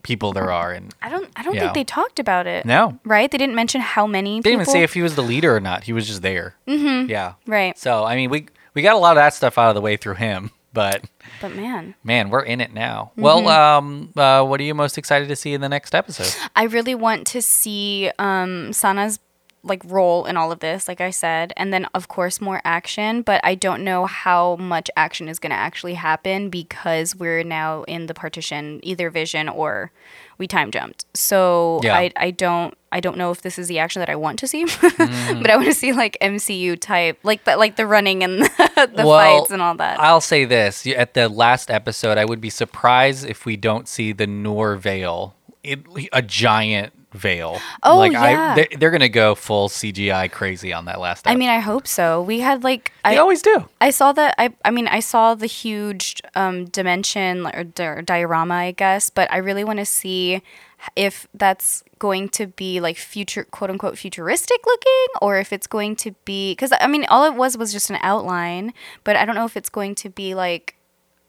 people 0.02 0.32
there 0.32 0.52
are, 0.52 0.72
and 0.72 0.94
I 1.02 1.08
don't. 1.08 1.28
I 1.34 1.42
don't 1.42 1.58
think 1.58 1.74
they 1.74 1.84
talked 1.84 2.18
about 2.18 2.46
it. 2.46 2.64
no, 2.64 2.98
Right? 3.04 3.30
They 3.30 3.38
didn't 3.38 3.54
mention 3.54 3.80
how 3.80 4.06
many. 4.06 4.40
they 4.40 4.50
didn't 4.50 4.62
even 4.62 4.72
say 4.72 4.82
if 4.82 4.94
he 4.94 5.02
was 5.02 5.16
the 5.16 5.22
leader 5.22 5.54
or 5.54 5.60
not. 5.60 5.84
He 5.84 5.92
was 5.92 6.06
just 6.06 6.22
there. 6.22 6.54
Mm-hmm. 6.68 7.10
Yeah, 7.10 7.34
Right. 7.46 7.76
So 7.78 8.04
I 8.04 8.16
mean, 8.16 8.30
we 8.30 8.46
we 8.74 8.82
got 8.82 8.94
a 8.94 8.98
lot 8.98 9.12
of 9.12 9.16
that 9.16 9.34
stuff 9.34 9.58
out 9.58 9.68
of 9.68 9.74
the 9.74 9.80
way 9.80 9.96
through 9.96 10.14
him, 10.14 10.50
but 10.72 11.04
But 11.40 11.54
man, 11.54 11.94
man, 12.04 12.30
we're 12.30 12.42
in 12.42 12.60
it 12.60 12.72
now. 12.72 13.12
Mm-hmm. 13.12 13.22
Well, 13.22 13.48
um, 13.48 14.12
uh, 14.16 14.44
what 14.44 14.60
are 14.60 14.64
you 14.64 14.74
most 14.74 14.98
excited 14.98 15.28
to 15.28 15.36
see 15.36 15.54
in 15.54 15.60
the 15.60 15.68
next 15.68 15.94
episode? 15.94 16.34
I 16.54 16.64
really 16.64 16.94
want 16.94 17.26
to 17.28 17.42
see 17.42 18.10
um, 18.18 18.72
Sana's 18.72 19.18
like 19.64 19.82
role 19.86 20.26
in 20.26 20.36
all 20.36 20.52
of 20.52 20.60
this, 20.60 20.86
like 20.86 21.00
I 21.00 21.10
said, 21.10 21.52
and 21.56 21.72
then 21.72 21.86
of 21.94 22.08
course 22.08 22.40
more 22.40 22.60
action. 22.64 23.22
But 23.22 23.40
I 23.42 23.54
don't 23.54 23.82
know 23.82 24.06
how 24.06 24.56
much 24.56 24.90
action 24.96 25.28
is 25.28 25.38
going 25.38 25.50
to 25.50 25.56
actually 25.56 25.94
happen 25.94 26.50
because 26.50 27.16
we're 27.16 27.42
now 27.42 27.82
in 27.84 28.06
the 28.06 28.14
partition, 28.14 28.80
either 28.82 29.10
vision 29.10 29.48
or 29.48 29.90
we 30.38 30.46
time 30.46 30.70
jumped. 30.70 31.06
So 31.14 31.80
Yeah. 31.82 31.96
I 31.96 32.12
I 32.16 32.30
don't 32.30 32.76
I 32.92 33.00
don't 33.00 33.16
know 33.16 33.30
if 33.32 33.42
this 33.42 33.58
is 33.58 33.66
the 33.66 33.78
action 33.80 34.00
that 34.00 34.10
I 34.10 34.14
want 34.16 34.38
to 34.40 34.46
see, 34.46 34.64
Mm-hmm. 34.66 35.42
but 35.42 35.50
I 35.50 35.56
want 35.56 35.68
to 35.68 35.74
see 35.74 35.92
like 35.92 36.16
MCU 36.20 36.78
type, 36.78 37.18
like 37.22 37.44
the 37.44 37.56
like 37.56 37.76
the 37.76 37.86
running 37.86 38.22
and 38.22 38.42
the, 38.76 38.90
the 38.94 39.06
Well, 39.06 39.40
fights 39.40 39.50
and 39.50 39.62
all 39.62 39.74
that. 39.76 39.98
I'll 39.98 40.20
say 40.20 40.44
this: 40.44 40.86
at 40.86 41.14
the 41.14 41.28
last 41.28 41.70
episode, 41.70 42.18
I 42.18 42.24
would 42.24 42.40
be 42.40 42.50
surprised 42.50 43.26
if 43.26 43.46
we 43.46 43.56
don't 43.56 43.88
see 43.88 44.12
the 44.12 44.26
Noor 44.26 44.76
veil, 44.76 45.34
it, 45.62 45.80
a 46.12 46.22
giant 46.22 46.92
veil. 47.14 47.60
Oh, 47.82 47.98
like 47.98 48.12
yeah. 48.12 48.52
I, 48.52 48.54
they, 48.54 48.76
they're 48.76 48.90
gonna 48.90 49.08
go 49.08 49.34
full 49.34 49.68
CGI 49.68 50.30
crazy 50.30 50.72
on 50.72 50.84
that 50.84 51.00
last. 51.00 51.26
I 51.26 51.36
mean, 51.36 51.48
I 51.48 51.60
hope 51.60 51.86
so. 51.86 52.20
We 52.20 52.40
had 52.40 52.62
like 52.62 52.92
they 53.04 53.16
I 53.16 53.16
always 53.16 53.40
do. 53.40 53.66
I 53.80 53.90
saw 53.90 54.12
that. 54.12 54.34
I 54.36 54.52
I 54.64 54.70
mean, 54.70 54.88
I 54.88 55.00
saw 55.00 55.34
the 55.34 55.46
huge 55.46 56.20
um, 56.34 56.66
dimension 56.66 57.46
or 57.46 57.64
di- 57.64 58.02
diorama, 58.02 58.54
I 58.54 58.72
guess. 58.72 59.10
But 59.10 59.32
I 59.32 59.38
really 59.38 59.64
want 59.64 59.78
to 59.78 59.86
see 59.86 60.42
if 60.96 61.26
that's 61.32 61.82
going 61.98 62.28
to 62.28 62.46
be 62.46 62.80
like 62.80 62.96
future, 62.96 63.44
quote 63.44 63.70
unquote, 63.70 63.96
futuristic 63.96 64.66
looking, 64.66 65.06
or 65.22 65.38
if 65.38 65.52
it's 65.52 65.66
going 65.66 65.96
to 65.96 66.12
be 66.24 66.52
because 66.52 66.72
I 66.78 66.86
mean, 66.86 67.06
all 67.06 67.24
it 67.24 67.34
was 67.34 67.56
was 67.56 67.72
just 67.72 67.90
an 67.90 67.98
outline. 68.02 68.74
But 69.04 69.16
I 69.16 69.24
don't 69.24 69.34
know 69.34 69.46
if 69.46 69.56
it's 69.56 69.70
going 69.70 69.94
to 69.96 70.10
be 70.10 70.34
like 70.34 70.74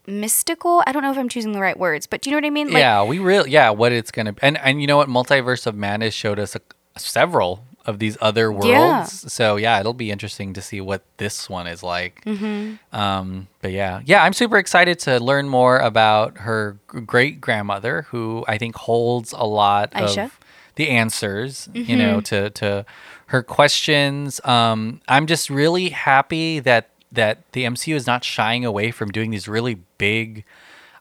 mystical. 0.07 0.83
I 0.87 0.91
don't 0.91 1.01
know 1.03 1.11
if 1.11 1.17
I'm 1.17 1.29
choosing 1.29 1.51
the 1.53 1.61
right 1.61 1.77
words, 1.77 2.07
but 2.07 2.21
do 2.21 2.29
you 2.29 2.35
know 2.35 2.37
what 2.37 2.47
I 2.47 2.49
mean? 2.51 2.67
Like, 2.67 2.77
yeah, 2.81 3.03
we 3.03 3.19
really 3.19 3.51
yeah, 3.51 3.69
what 3.69 3.91
it's 3.91 4.11
gonna 4.11 4.33
and 4.41 4.57
and 4.59 4.81
you 4.81 4.87
know 4.87 4.97
what, 4.97 5.07
Multiverse 5.09 5.65
of 5.67 5.75
Madness 5.75 6.13
showed 6.13 6.39
us 6.39 6.55
a, 6.55 6.61
several 6.97 7.65
of 7.85 7.99
these 7.99 8.17
other 8.19 8.51
worlds. 8.51 8.67
Yeah. 8.67 9.03
So 9.07 9.55
yeah, 9.57 9.79
it'll 9.79 9.93
be 9.93 10.09
interesting 10.09 10.53
to 10.53 10.61
see 10.61 10.81
what 10.81 11.03
this 11.17 11.47
one 11.49 11.67
is 11.67 11.83
like. 11.83 12.23
Mm-hmm. 12.25 12.75
Um, 12.97 13.47
but 13.61 13.71
yeah, 13.73 14.01
yeah, 14.05 14.23
I'm 14.23 14.33
super 14.33 14.57
excited 14.57 14.97
to 14.99 15.19
learn 15.19 15.47
more 15.47 15.77
about 15.77 16.39
her 16.39 16.77
great 16.87 17.39
grandmother, 17.39 18.03
who 18.09 18.43
I 18.47 18.57
think 18.57 18.75
holds 18.75 19.33
a 19.33 19.43
lot 19.43 19.91
Aisha. 19.91 20.25
of 20.25 20.39
the 20.75 20.89
answers. 20.89 21.69
You 21.73 21.83
Mm-hmm. 21.85 21.97
know, 21.99 22.21
to 22.21 22.49
to 22.51 22.85
her 23.27 23.43
questions. 23.43 24.39
Um, 24.45 25.01
I'm 25.07 25.27
just 25.27 25.49
really 25.49 25.89
happy 25.89 26.59
that 26.61 26.89
that 27.15 27.39
the 27.53 27.63
MCU 27.63 27.95
is 27.95 28.07
not 28.07 28.23
shying 28.23 28.63
away 28.65 28.91
from 28.91 29.11
doing 29.11 29.31
these 29.31 29.47
really 29.47 29.75
big, 29.97 30.43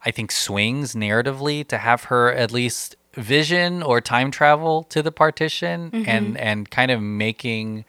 I 0.04 0.10
think, 0.10 0.32
swings 0.32 0.94
narratively 0.94 1.66
to 1.68 1.78
have 1.78 2.04
her 2.04 2.32
at 2.32 2.50
least 2.52 2.96
vision 3.14 3.82
or 3.82 4.00
time 4.00 4.30
travel 4.32 4.82
to 4.84 5.00
the 5.02 5.12
partition 5.12 6.04
and 6.06 6.36
and 6.36 6.68
kind 6.68 6.90
of 6.90 7.00
making 7.00 7.84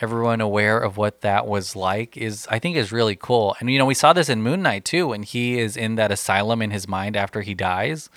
everyone 0.00 0.40
aware 0.40 0.78
of 0.78 0.96
what 0.96 1.22
that 1.22 1.48
was 1.48 1.74
like 1.74 2.16
is 2.16 2.46
I 2.48 2.60
think 2.60 2.76
is 2.76 2.92
really 2.92 3.16
cool. 3.16 3.56
And 3.58 3.68
you 3.70 3.78
know, 3.78 3.86
we 3.86 3.94
saw 3.94 4.12
this 4.12 4.28
in 4.28 4.40
Moon 4.40 4.62
Knight 4.62 4.84
too 4.84 5.08
when 5.08 5.24
he 5.24 5.58
is 5.58 5.76
in 5.76 5.96
that 5.96 6.12
asylum 6.12 6.62
in 6.62 6.70
his 6.70 6.86
mind 6.86 7.16
after 7.16 7.40
he 7.40 7.54
dies. 7.54 8.08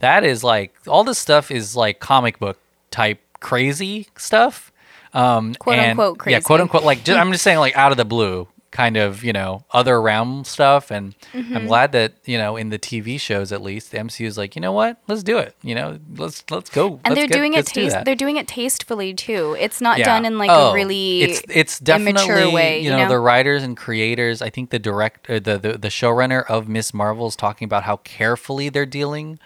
That 0.00 0.24
is 0.24 0.44
like 0.44 0.74
all 0.86 1.04
this 1.04 1.18
stuff 1.18 1.50
is 1.50 1.74
like 1.74 2.00
comic 2.00 2.38
book 2.38 2.58
type 2.90 3.20
crazy 3.40 4.08
stuff. 4.18 4.70
Um 5.14 5.54
Quote, 5.54 5.78
and- 5.78 5.90
unquote, 5.92 6.18
crazy. 6.18 6.34
Yeah, 6.34 6.40
quote 6.40 6.60
unquote 6.60 6.82
like 6.84 7.02
just, 7.04 7.18
I'm 7.18 7.32
just 7.32 7.42
saying 7.44 7.58
like 7.58 7.74
out 7.76 7.92
of 7.92 7.96
the 7.96 8.04
blue 8.04 8.46
kind 8.74 8.96
of, 8.98 9.22
you 9.24 9.32
know, 9.32 9.64
other 9.72 10.02
realm 10.02 10.44
stuff 10.44 10.90
and 10.90 11.14
Mm-hmm. 11.32 11.56
I'm 11.56 11.66
glad 11.66 11.92
that, 11.92 12.12
you 12.26 12.36
know, 12.38 12.56
in 12.56 12.68
the 12.70 12.78
TV 12.78 13.18
shows 13.18 13.50
at 13.52 13.60
least 13.62 13.90
the 13.92 13.98
MCU 13.98 14.26
is 14.26 14.36
like, 14.38 14.54
you 14.56 14.60
know 14.62 14.72
what? 14.72 14.98
Let's 15.08 15.22
do 15.24 15.38
it. 15.38 15.56
You 15.62 15.74
know, 15.74 15.98
let's 16.16 16.44
let's 16.50 16.70
go. 16.70 17.00
and 17.04 17.10
Let's 17.10 17.14
they're 17.16 17.26
get- 17.28 17.34
doing 17.34 17.54
it 17.54 17.56
let's 17.56 17.72
do 17.72 17.88
They're 18.04 18.14
doing 18.14 18.36
it 18.36 18.46
tastefully 18.46 19.14
too. 19.14 19.56
It's 19.58 19.80
not 19.80 19.98
Yeah. 19.98 20.04
done 20.04 20.24
in 20.26 20.38
like 20.38 20.50
Oh, 20.50 20.70
a 20.70 20.74
really 20.74 21.22
it's 21.22 21.42
it's 21.48 21.78
definitely 21.80 22.22
immature 22.22 22.50
way. 22.52 22.80
you 22.82 22.90
know, 22.90 23.08
the 23.08 23.18
writers 23.18 23.62
and 23.64 23.76
creators 23.76 24.42
i 24.42 24.50
think 24.50 24.70
the 24.70 24.78
direct 24.78 25.28
uh, 25.30 25.38
the, 25.40 25.56
the 25.58 25.72
the 25.78 25.88
showrunner 25.88 26.44
of 26.48 26.68
miss 26.68 26.92
marvel 26.94 27.26
is 27.26 27.36
talking 27.36 27.66
about 27.66 27.82
how 27.84 27.96
carefully 27.98 28.68
they're 28.68 28.86
dealing 28.86 29.38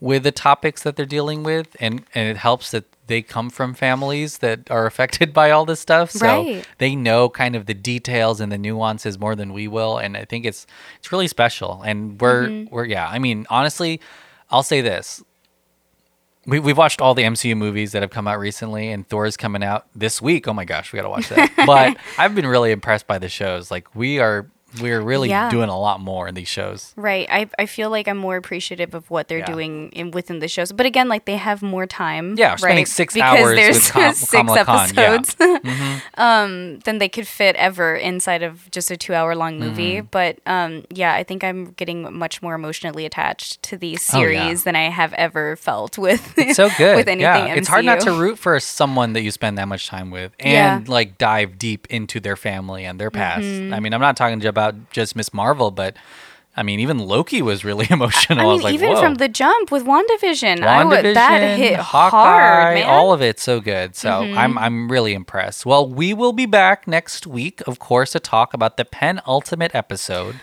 with 0.00 0.22
the 0.24 0.32
topics 0.32 0.82
that 0.82 0.96
they're 0.96 1.06
dealing 1.06 1.42
with 1.42 1.76
and 1.80 2.04
and 2.14 2.28
it 2.28 2.36
helps 2.36 2.70
that 2.70 2.84
they 3.06 3.22
come 3.22 3.48
from 3.48 3.72
families 3.72 4.38
that 4.38 4.70
are 4.70 4.84
affected 4.92 5.32
by 5.32 5.50
all 5.50 5.64
this 5.64 5.80
stuff 5.80 6.10
so 6.10 6.26
Right. 6.26 6.68
they 6.78 6.94
know 6.94 7.28
kind 7.28 7.56
of 7.56 7.66
the 7.66 7.74
details 7.74 8.40
and 8.40 8.50
the 8.52 8.58
nuances 8.58 9.18
more 9.18 9.34
than 9.34 9.52
we 9.52 9.66
will 9.68 9.96
and 9.98 10.16
i 10.16 10.24
think 10.24 10.44
it's 10.44 10.66
it's 10.98 11.10
really 11.12 11.28
special 11.28 11.82
and 11.82 12.20
we're 12.20 12.48
Mm-hmm. 12.48 12.74
we're 12.74 12.84
yeah 12.84 13.08
i 13.08 13.18
mean 13.18 13.46
honestly 13.48 14.00
i'll 14.50 14.62
say 14.62 14.80
this 14.80 15.22
we, 16.46 16.60
we've 16.60 16.78
watched 16.78 17.00
all 17.00 17.12
the 17.14 17.24
MCU 17.24 17.56
movies 17.56 17.90
that 17.90 18.02
have 18.02 18.12
come 18.12 18.28
out 18.28 18.38
recently, 18.38 18.92
and 18.92 19.04
Thor's 19.08 19.36
coming 19.36 19.64
out 19.64 19.86
this 19.96 20.22
week. 20.22 20.46
Oh 20.46 20.52
my 20.52 20.64
gosh, 20.64 20.92
we 20.92 20.96
gotta 20.96 21.08
watch 21.08 21.28
that! 21.30 21.50
but 21.66 21.96
I've 22.18 22.36
been 22.36 22.46
really 22.46 22.70
impressed 22.70 23.08
by 23.08 23.18
the 23.18 23.28
shows. 23.28 23.68
Like 23.72 23.96
we 23.96 24.20
are, 24.20 24.46
we're 24.80 25.00
really 25.00 25.28
Yeah. 25.28 25.50
doing 25.50 25.68
a 25.68 25.78
lot 25.78 26.00
more 26.00 26.28
in 26.28 26.34
these 26.34 26.48
shows. 26.48 26.92
Right. 26.96 27.26
I, 27.30 27.48
I 27.58 27.66
feel 27.66 27.90
like 27.90 28.08
I'm 28.08 28.16
more 28.18 28.36
appreciative 28.36 28.94
of 28.94 29.10
what 29.10 29.28
they're 29.28 29.38
Yeah. 29.38 29.46
doing 29.46 29.90
in, 29.90 30.10
within 30.10 30.38
the 30.40 30.48
shows. 30.48 30.72
But 30.72 30.86
again, 30.86 31.08
like 31.08 31.24
they 31.24 31.36
have 31.36 31.62
more 31.62 31.86
time. 31.86 32.34
Yeah, 32.36 32.52
we're 32.52 32.58
spending 32.58 32.78
right? 32.78 32.88
six 32.88 33.14
because 33.14 33.38
hours 33.40 33.56
there's 33.56 33.76
with 33.76 33.92
Kam- 33.92 34.14
six 34.14 34.30
Khan, 34.30 34.46
yeah. 34.94 35.12
episodes 35.12 35.36
um, 36.14 36.78
than 36.80 36.98
they 36.98 37.08
could 37.08 37.26
fit 37.26 37.56
ever 37.56 37.94
inside 37.94 38.42
of 38.42 38.70
just 38.70 38.90
a 38.90 38.96
two 38.96 39.14
hour 39.14 39.34
long 39.34 39.58
movie. 39.58 39.96
Mm-hmm. 39.96 40.06
But 40.10 40.38
um, 40.46 40.84
yeah, 40.90 41.14
I 41.14 41.22
think 41.22 41.44
I'm 41.44 41.72
getting 41.72 42.12
much 42.16 42.42
more 42.42 42.54
emotionally 42.54 43.04
attached 43.06 43.62
to 43.64 43.76
these 43.76 44.08
Oh, 44.12 44.18
series 44.18 44.60
yeah. 44.60 44.64
than 44.64 44.76
I 44.76 44.88
have 44.90 45.12
ever 45.14 45.56
felt 45.56 45.98
with 45.98 46.34
It's 46.38 46.56
so 46.56 46.68
good. 46.76 46.96
with 46.96 47.08
anything. 47.08 47.22
yeah, 47.22 47.54
it's 47.54 47.68
hard 47.68 47.84
not 47.84 48.00
to 48.00 48.12
root 48.12 48.38
for 48.38 48.58
someone 48.60 49.12
that 49.14 49.22
you 49.22 49.30
spend 49.30 49.58
that 49.58 49.68
much 49.68 49.86
time 49.88 50.10
with 50.10 50.32
and 50.40 50.88
like 50.88 51.18
dive 51.18 51.58
deep 51.58 51.86
into 51.90 52.20
their 52.20 52.36
family 52.36 52.84
and 52.84 53.00
their 53.00 53.10
past. 53.10 53.44
Mm-hmm. 53.44 53.74
I 53.74 53.80
mean, 53.80 53.94
I'm 53.94 54.00
not 54.00 54.16
talking 54.16 54.44
about 54.44 54.65
just 54.90 55.16
Miss 55.16 55.32
Marvel, 55.32 55.70
but 55.70 55.96
I 56.58 56.62
mean, 56.62 56.80
even 56.80 56.98
Loki 56.98 57.42
was 57.42 57.64
really 57.64 57.86
emotional. 57.90 58.38
I 58.38 58.42
I, 58.42 58.46
mean, 58.46 58.54
was 58.54 58.62
like, 58.62 58.74
even 58.74 58.92
Whoa. 58.92 59.00
from 59.00 59.14
the 59.16 59.28
jump 59.28 59.70
with 59.70 59.84
WandaVision, 59.84 60.60
WandaVision, 60.60 61.14
that 61.14 61.58
hit 61.58 61.76
Hawkeye, 61.76 62.10
hard, 62.10 62.74
man. 62.74 62.82
Mm-hmm. 62.84 62.90
all 62.90 63.12
of 63.12 63.20
it 63.20 63.38
so 63.38 63.60
good. 63.60 63.94
So 63.94 64.10
I'm 64.10 64.56
I'm 64.56 64.90
really 64.90 65.12
impressed. 65.12 65.66
Well, 65.66 65.86
we 65.86 66.14
will 66.14 66.32
be 66.32 66.46
back 66.46 66.88
next 66.88 67.26
week, 67.26 67.60
of 67.66 67.78
course, 67.78 68.12
to 68.12 68.20
talk 68.20 68.54
about 68.54 68.78
the 68.78 68.86
penultimate 68.86 69.74
episode. 69.74 70.36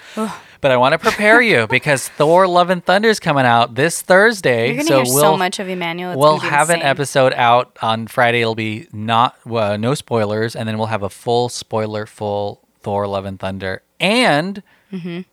but 0.62 0.72
I 0.72 0.78
want 0.78 0.94
to 0.94 1.00
prepare 1.00 1.42
you 1.42 1.66
because 1.70 2.08
Thor: 2.10 2.48
Love 2.48 2.70
and 2.70 2.86
Thunder 2.86 3.10
is 3.10 3.20
coming 3.20 3.46
out 3.46 3.74
this 3.74 4.04
Thursday. 4.04 4.68
You're 4.68 4.84
gonna 4.84 4.88
so 4.88 5.04
hear 5.04 5.14
we'll 5.14 5.22
so 5.24 5.38
much 5.38 5.60
of 5.60 5.68
Emmanuel. 5.68 6.12
It's 6.12 6.20
we'll 6.20 6.38
have 6.40 6.70
an 6.70 6.84
episode 6.84 7.34
out 7.34 7.76
on 7.82 8.06
Friday. 8.06 8.42
It'll 8.42 8.54
be 8.54 8.88
not 8.94 9.36
uh, 9.50 9.78
no 9.78 9.96
spoilers, 9.96 10.56
and 10.56 10.70
then 10.70 10.78
we'll 10.78 10.88
have 10.88 11.04
a 11.04 11.10
full 11.10 11.50
spoiler 11.50 12.06
full 12.06 12.62
Thor: 12.82 13.08
Love 13.08 13.26
and 13.26 13.40
Thunder 13.40 13.82
and. 14.04 14.62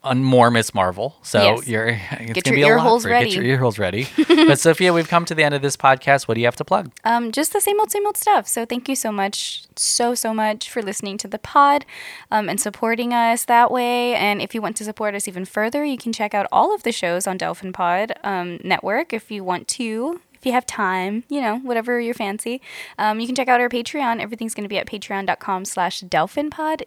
On 0.02 0.24
more 0.24 0.50
Miss 0.50 0.72
Marvel, 0.72 1.16
so 1.22 1.38
Mm-hmm. 1.38 1.56
Yes. 1.58 1.68
you're 1.68 1.88
it's 2.12 2.32
Get 2.32 2.44
gonna 2.44 2.56
your 2.56 2.68
be 2.68 2.72
a 2.72 2.76
lot 2.78 2.82
holes 2.82 3.02
for 3.02 3.10
you. 3.10 3.24
Get 3.26 3.34
your 3.34 3.44
ear 3.44 3.58
holes 3.58 3.78
ready. 3.78 4.08
but 4.28 4.58
Sophia, 4.58 4.94
we've 4.94 5.06
come 5.06 5.26
to 5.26 5.34
the 5.34 5.44
end 5.44 5.54
of 5.54 5.60
this 5.60 5.76
podcast. 5.76 6.26
What 6.26 6.36
do 6.36 6.40
you 6.40 6.46
have 6.46 6.56
to 6.56 6.64
plug? 6.64 6.90
Um, 7.04 7.30
just 7.30 7.52
the 7.52 7.60
same 7.60 7.78
old, 7.78 7.90
same 7.90 8.06
old 8.06 8.16
stuff. 8.16 8.48
So 8.48 8.64
thank 8.64 8.88
you 8.88 8.96
so 8.96 9.12
much, 9.12 9.64
so 9.76 10.14
so 10.14 10.32
much 10.32 10.70
for 10.70 10.80
listening 10.80 11.18
to 11.18 11.28
the 11.28 11.38
pod, 11.38 11.84
um, 12.30 12.48
and 12.48 12.58
supporting 12.58 13.12
us 13.12 13.44
that 13.44 13.70
way. 13.70 14.14
And 14.14 14.40
if 14.40 14.54
you 14.54 14.62
want 14.62 14.78
to 14.78 14.84
support 14.84 15.14
us 15.14 15.28
even 15.28 15.44
further, 15.44 15.84
you 15.84 15.98
can 15.98 16.14
check 16.14 16.32
out 16.32 16.46
all 16.50 16.74
of 16.74 16.82
the 16.82 16.92
shows 16.92 17.26
on 17.26 17.36
Delfin 17.36 17.74
Pod 17.74 18.14
um, 18.24 18.60
Network 18.64 19.12
if 19.12 19.30
you 19.30 19.44
want 19.44 19.68
to. 19.76 20.22
If 20.40 20.46
you 20.46 20.52
have 20.52 20.64
time, 20.64 21.24
you 21.28 21.42
know, 21.42 21.58
whatever 21.58 22.00
your 22.00 22.14
fancy, 22.14 22.62
um, 22.96 23.20
you 23.20 23.26
can 23.26 23.36
check 23.36 23.46
out 23.48 23.60
our 23.60 23.68
Patreon. 23.68 24.20
Everything's 24.22 24.54
going 24.54 24.64
to 24.64 24.70
be 24.70 24.78
at 24.78 24.86
patreon.com 24.86 25.66
slash 25.66 26.00
delfinpod, 26.00 26.82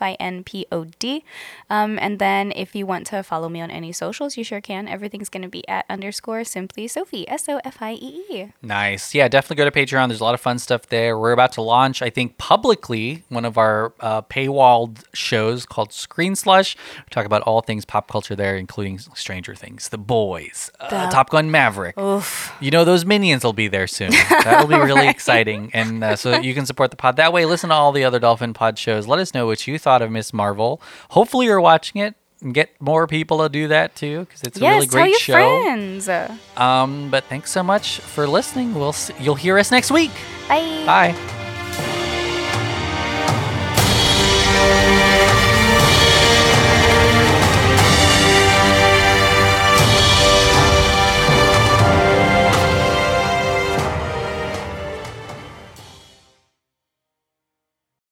D-E-L-F-I-N-P-O-D. 0.00 1.24
Um, 1.70 1.98
and 2.00 2.18
then 2.18 2.52
if 2.56 2.74
you 2.74 2.84
want 2.84 3.06
to 3.08 3.22
follow 3.22 3.48
me 3.48 3.60
on 3.60 3.70
any 3.70 3.92
socials, 3.92 4.36
you 4.36 4.42
sure 4.42 4.60
can. 4.60 4.88
Everything's 4.88 5.28
going 5.28 5.42
to 5.42 5.48
be 5.48 5.66
at 5.68 5.84
underscore 5.88 6.42
simply 6.42 6.88
Sophie, 6.88 7.28
S-O-F-I-E-E. 7.28 8.46
Nice. 8.62 9.14
Yeah, 9.14 9.28
definitely 9.28 9.56
go 9.64 9.70
to 9.70 9.70
Patreon. 9.70 10.08
There's 10.08 10.20
a 10.20 10.24
lot 10.24 10.34
of 10.34 10.40
fun 10.40 10.58
stuff 10.58 10.86
there. 10.88 11.16
We're 11.18 11.30
about 11.32 11.52
to 11.52 11.62
launch, 11.62 12.02
I 12.02 12.10
think, 12.10 12.38
publicly 12.38 13.22
one 13.28 13.44
of 13.44 13.56
our 13.56 13.92
uh, 14.00 14.22
paywalled 14.22 15.04
shows 15.14 15.64
called 15.64 15.92
Screen 15.92 16.34
Slush. 16.34 16.76
We 16.96 17.04
talk 17.10 17.24
about 17.26 17.42
all 17.42 17.60
things 17.60 17.84
pop 17.84 18.08
culture 18.08 18.34
there, 18.34 18.56
including 18.56 18.98
Stranger 18.98 19.54
Things, 19.54 19.90
The 19.90 19.98
Boys, 19.98 20.70
uh, 20.80 20.88
The- 21.06 21.12
Top 21.12 21.30
Gun 21.30 21.50
Maverick. 21.50 21.96
Oof. 21.98 22.47
You 22.60 22.70
know, 22.70 22.84
those 22.84 23.04
minions 23.04 23.44
will 23.44 23.52
be 23.52 23.68
there 23.68 23.86
soon. 23.86 24.10
That'll 24.30 24.66
be 24.68 24.76
really 24.76 25.08
exciting. 25.16 25.70
And 25.74 26.02
uh, 26.02 26.16
so 26.16 26.38
you 26.40 26.54
can 26.54 26.66
support 26.66 26.90
the 26.90 26.96
pod 26.96 27.16
that 27.16 27.32
way. 27.32 27.44
Listen 27.44 27.70
to 27.70 27.74
all 27.74 27.92
the 27.92 28.04
other 28.04 28.20
Delfin 28.20 28.54
Pod 28.54 28.78
shows. 28.78 29.06
Let 29.06 29.18
us 29.18 29.34
know 29.34 29.46
what 29.46 29.66
you 29.66 29.78
thought 29.78 30.02
of 30.02 30.10
Miss 30.10 30.32
Marvel. 30.32 30.80
Hopefully, 31.10 31.46
you're 31.46 31.60
watching 31.60 32.00
it. 32.00 32.14
And 32.40 32.54
get 32.54 32.70
more 32.80 33.08
people 33.08 33.38
to 33.38 33.48
do 33.48 33.66
that 33.66 33.96
too, 33.96 34.20
because 34.20 34.44
it's 34.44 34.58
a 34.58 34.60
yes, 34.60 34.74
really 34.74 34.86
tell 34.86 35.00
great 35.00 35.10
your 35.10 35.18
show. 35.18 35.32
friends. 35.32 36.08
Um, 36.56 37.10
but 37.10 37.24
thanks 37.24 37.50
so 37.50 37.64
much 37.64 37.98
for 37.98 38.28
listening. 38.28 38.74
We'll 38.76 38.92
see, 38.92 39.12
you'll 39.18 39.34
hear 39.34 39.58
us 39.58 39.72
next 39.72 39.90
week. 39.90 40.12
Bye. 40.48 40.84
Bye. 40.86 41.37